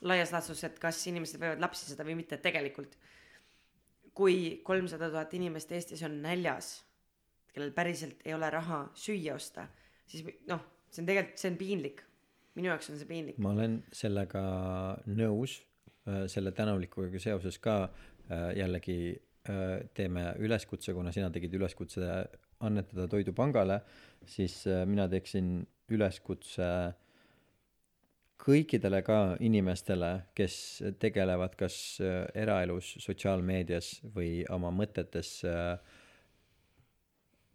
[0.08, 2.98] laias laastus, et kas inimesed võivad lapsi saada või mitte, tegelikult
[4.18, 6.80] kui kolmsada tuhat inimest Eestis on näljas,
[7.54, 9.68] kellel päriselt ei ole raha süüa osta
[10.08, 12.04] siis noh, see on tegelikult, see on piinlik.
[12.58, 13.40] minu jaoks on see piinlik.
[13.44, 14.44] ma olen sellega
[15.14, 15.60] nõus,
[16.08, 18.98] äh, selle tänulikkusega seoses ka äh, jällegi
[19.98, 22.22] teeme üleskutse, kuna sina tegid üleskutse
[22.66, 23.82] annetada Toidupangale,
[24.28, 25.62] siis mina teeksin
[25.94, 26.68] üleskutse
[28.42, 30.58] kõikidele ka inimestele, kes
[31.02, 31.78] tegelevad kas
[32.38, 35.78] eraelus, sotsiaalmeedias või oma mõtetes äh,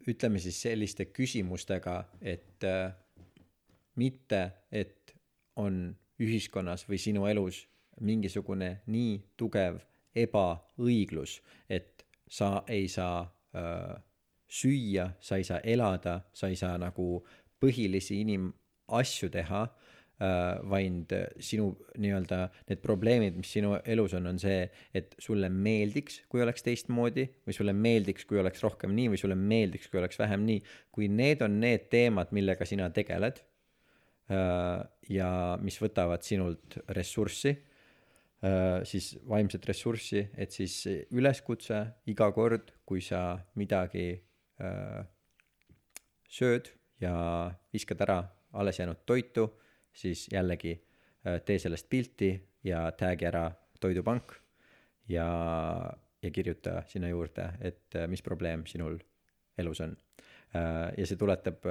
[0.07, 2.91] ütleme siis selliste küsimustega, et äh,
[3.95, 5.15] mitte, et
[5.55, 7.63] on ühiskonnas või sinu elus
[8.01, 9.79] mingisugune nii tugev
[10.15, 13.23] ebaõiglus, et sa ei saa
[13.55, 13.95] äh,
[14.47, 17.23] süüa, sa ei saa elada, sa ei saa nagu
[17.61, 19.67] põhilisi inimasju teha
[20.23, 21.09] Äh, vaid
[21.41, 22.37] sinu nii-öelda
[22.69, 24.59] need probleemid, mis sinu elus on, on see,
[24.95, 29.35] et sulle meeldiks, kui oleks teistmoodi või sulle meeldiks, kui oleks rohkem nii või sulle
[29.39, 30.61] meeldiks, kui oleks vähem nii.
[30.93, 33.41] kui need on need teemad, millega sina tegeled
[34.29, 35.31] äh, ja
[35.65, 37.55] mis võtavad sinult ressurssi,
[38.83, 40.73] siis vaimset ressurssi, et siis
[41.15, 41.77] üleskutse
[42.11, 44.17] iga kord, kui sa midagi
[46.27, 46.67] sööd
[46.99, 47.13] ja
[47.71, 48.17] viskad ära
[48.59, 49.47] alles jäänud toitu
[49.93, 50.73] siis jällegi
[51.27, 52.33] äh, tee sellest pilti
[52.63, 53.49] ja tag'i ära
[53.79, 54.33] Toidupank
[55.11, 55.27] ja,
[56.21, 58.97] ja kirjuta sinna juurde, et äh, mis probleem sinul
[59.57, 59.95] elus on.
[60.55, 61.65] Äh, ja see tuletab,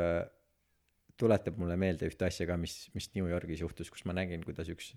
[1.18, 4.70] tuletab mulle meelde ühte asja ka, mis, mis New Yorgis juhtus, kus ma nägin, kuidas
[4.72, 4.92] üks,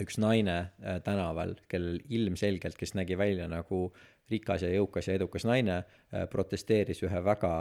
[0.00, 0.70] üks naine
[1.04, 3.88] tänaval, kellel ilmselgelt, kes nägi välja nagu
[4.30, 5.82] rikas ja jõukas ja edukas naine,
[6.30, 7.54] protesteeris ühe väga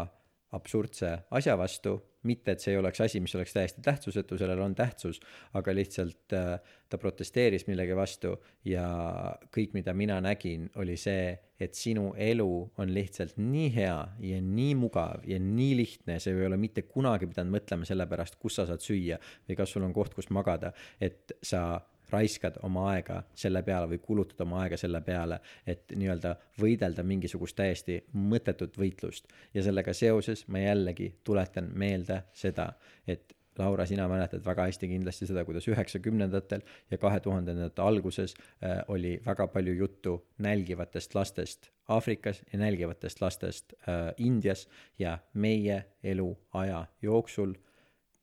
[0.55, 1.95] absurdse asja vastu,
[2.27, 5.19] mitte et see ei oleks asi, mis oleks täiesti tähtsusetu, sellel on tähtsus,
[5.55, 8.33] aga lihtsalt äh, ta protesteeris millegi vastu
[8.67, 8.87] ja
[9.55, 12.49] kõik, mida mina nägin, oli see, et sinu elu
[12.81, 17.29] on lihtsalt nii hea ja nii mugav ja nii lihtne, sa ei ole mitte kunagi
[17.29, 20.73] pidanud mõtlema selle pärast, kus sa saad süüa või kas sul on koht, kus magada,
[20.99, 21.79] et sa
[22.11, 27.55] raiskad oma aega selle peale või kulutad oma aega selle peale, et nii-öelda võidelda mingisugust
[27.59, 29.27] täiesti mõttetut võitlust.
[29.53, 32.73] ja sellega seoses ma jällegi tuletan meelde seda,
[33.07, 36.61] et Laura, sina mäletad väga hästi kindlasti seda, kuidas üheksakümnendatel
[36.91, 43.73] ja kahe tuhandendate alguses äh, oli väga palju juttu nälgivatest lastest Aafrikas ja nälgivatest lastest
[43.73, 44.67] äh, Indias
[44.99, 47.53] ja meie eluaja jooksul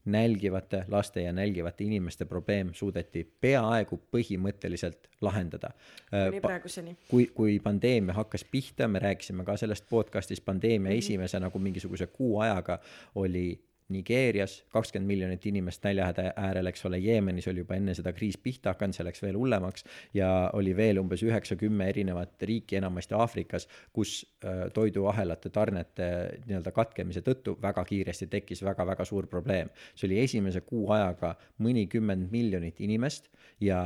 [0.06, 5.70] nälgivate laste ja nälgivate inimeste probleem suudeti peaaegu põhimõtteliselt lahendada.
[6.10, 6.96] kuni praeguseni.
[7.08, 10.98] kui, kui pandeemia hakkas pihta, me rääkisime ka sellest podcast'is, pandeemia mm -hmm.
[10.98, 12.78] esimese nagu mingisuguse kuu ajaga
[13.14, 18.38] oli Nigeerias kakskümmend miljonit inimest näljahäda äärel, eks ole, Jeemenis oli juba enne seda kriis
[18.42, 23.68] pihta hakanud, see läks veel hullemaks ja oli veel umbes üheksa-kümme erinevat riiki, enamasti Aafrikas,
[23.94, 26.10] kus äh, toiduahelate tarnete
[26.48, 29.70] nii-öelda katkemise tõttu väga kiiresti tekkis väga-väga suur probleem.
[29.94, 33.30] see oli esimese kuu ajaga mõnikümmend miljonit inimest
[33.60, 33.80] ja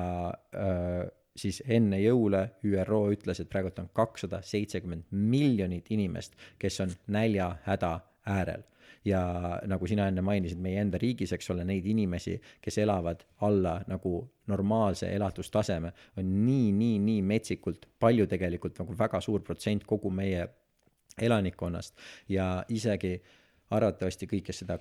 [0.57, 6.95] äh, siis enne jõule ÜRO ütles, et praegult on kakssada seitsekümmend miljonit inimest, kes on
[7.07, 8.67] näljahäda äärel
[9.05, 9.21] ja
[9.69, 14.21] nagu sina enne mainisid, meie enda riigis, eks ole, neid inimesi, kes elavad alla nagu
[14.51, 20.47] normaalse elatustaseme, on nii, nii, nii metsikult palju tegelikult nagu väga suur protsent kogu meie
[21.21, 21.97] elanikkonnast
[22.29, 23.17] ja isegi
[23.71, 24.77] arvatavasti kõik, kes seda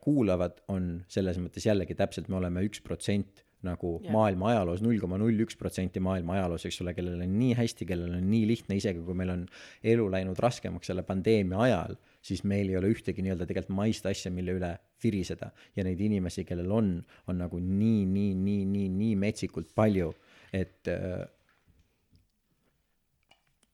[0.00, 4.12] kuulavad, on selles mõttes jällegi täpselt, me oleme üks protsent nagu yeah.
[4.14, 7.88] maailma ajaloos null koma null üks protsenti maailma ajaloos, eks ole, kellel on nii hästi,
[7.88, 9.42] kellel on nii lihtne, isegi kui meil on
[9.82, 11.98] elu läinud raskemaks selle pandeemia ajal,
[12.28, 15.50] siis meil ei ole ühtegi nii-öelda tegelikult maist asja, mille üle viriseda.
[15.76, 16.92] ja neid inimesi, kellel on,
[17.26, 20.12] on nagu nii, nii, nii, nii, nii metsikult palju,
[20.52, 21.24] et äh,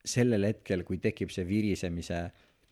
[0.04, 2.24] sellel hetkel, kui tekib see virisemise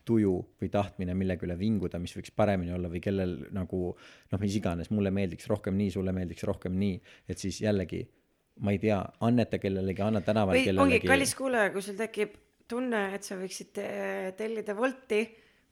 [0.07, 4.57] tuju või tahtmine millegi üle vinguda, mis võiks paremini olla või kellel nagu noh, mis
[4.59, 6.97] iganes, mulle meeldiks rohkem nii, sulle meeldiks rohkem nii,
[7.31, 8.03] et siis jällegi
[8.61, 11.09] ma ei tea, anneta kellelegi, anna tänaval või ongi kellelegi.
[11.09, 12.35] kallis kuulaja, kui sul tekib
[12.69, 15.23] tunne, et sa võiksid eh, tellida Wolti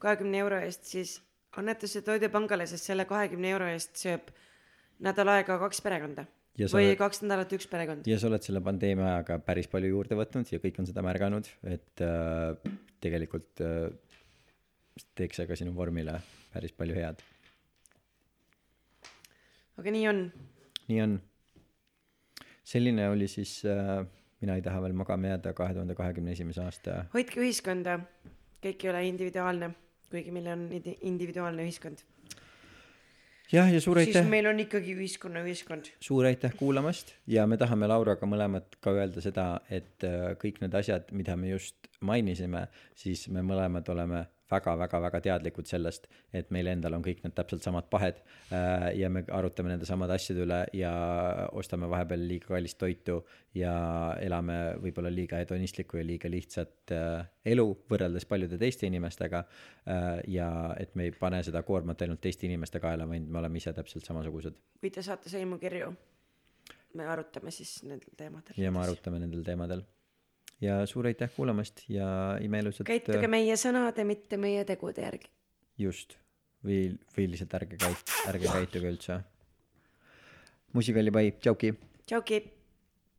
[0.00, 1.18] kahekümne euro eest, siis
[1.60, 4.30] anneta see Toidupangale, sest selle kahekümne euro eest sööb
[5.04, 6.26] nädal aega kaks perekonda.
[6.60, 8.06] Või oled- kaks nädalat üks perekond.
[8.10, 11.48] Ja sa oled selle pandeemia ajaga päris palju juurde võtnud ja kõik on seda märganud,
[11.64, 13.88] et äh, tegelikult äh,
[15.16, 16.18] teeks see ka sinu vormile
[16.52, 17.22] päris palju head.
[19.80, 20.24] aga nii on.
[20.90, 21.20] Nii on.
[22.64, 24.04] selline oli siis äh,
[24.40, 27.98] Mina ei taha veel magama jääda kahe tuhande kahekümne esimese aasta hoidke ühiskonda.
[28.64, 29.68] Kõik ei ole individuaalne
[30.10, 32.02] kuigi meil on indi- individuaalne ühiskond.
[33.50, 35.88] Jah, ja suur siis aitäh, meil on ikkagi ühiskonna ühiskond.
[36.00, 40.76] Suur aitäh kuulamast ja me tahame Lauraga mõlemad ka öelda seda, et äh, kõik need
[40.78, 46.96] asjad, mida me just mainisime, siis me mõlemad oleme väga-väga-väga teadlikud sellest, et meil endal
[46.96, 48.20] on kõik need täpselt samad pahed
[48.54, 50.92] äh, ja me arutame nende samade asjade üle ja
[51.56, 53.20] ostame vahepeal liiga kallist toitu
[53.56, 53.74] ja
[54.22, 60.50] elame võib-olla liiga hedonistlikku ja liiga lihtsat äh, elu võrreldes paljude teiste inimestega äh, ja
[60.80, 64.06] et me ei pane seda koormat ainult teiste inimeste kaela, vaid me oleme ise täpselt
[64.06, 65.94] samasugused võite saata sõimukirju
[66.98, 69.84] me arutame siis nendel teemadel ja me arutame nendel teemadel.
[70.60, 72.06] Ja suur aitäh kuulamast ja
[72.42, 75.30] imeilusat käituge meie sõnade mitte meie tegude järgi
[75.80, 76.16] just
[76.64, 79.20] või, või lihtsalt ärge käit-, ärge käituge üldse.
[80.76, 81.74] musikalipai, tšauki.
[82.06, 82.42] tšauki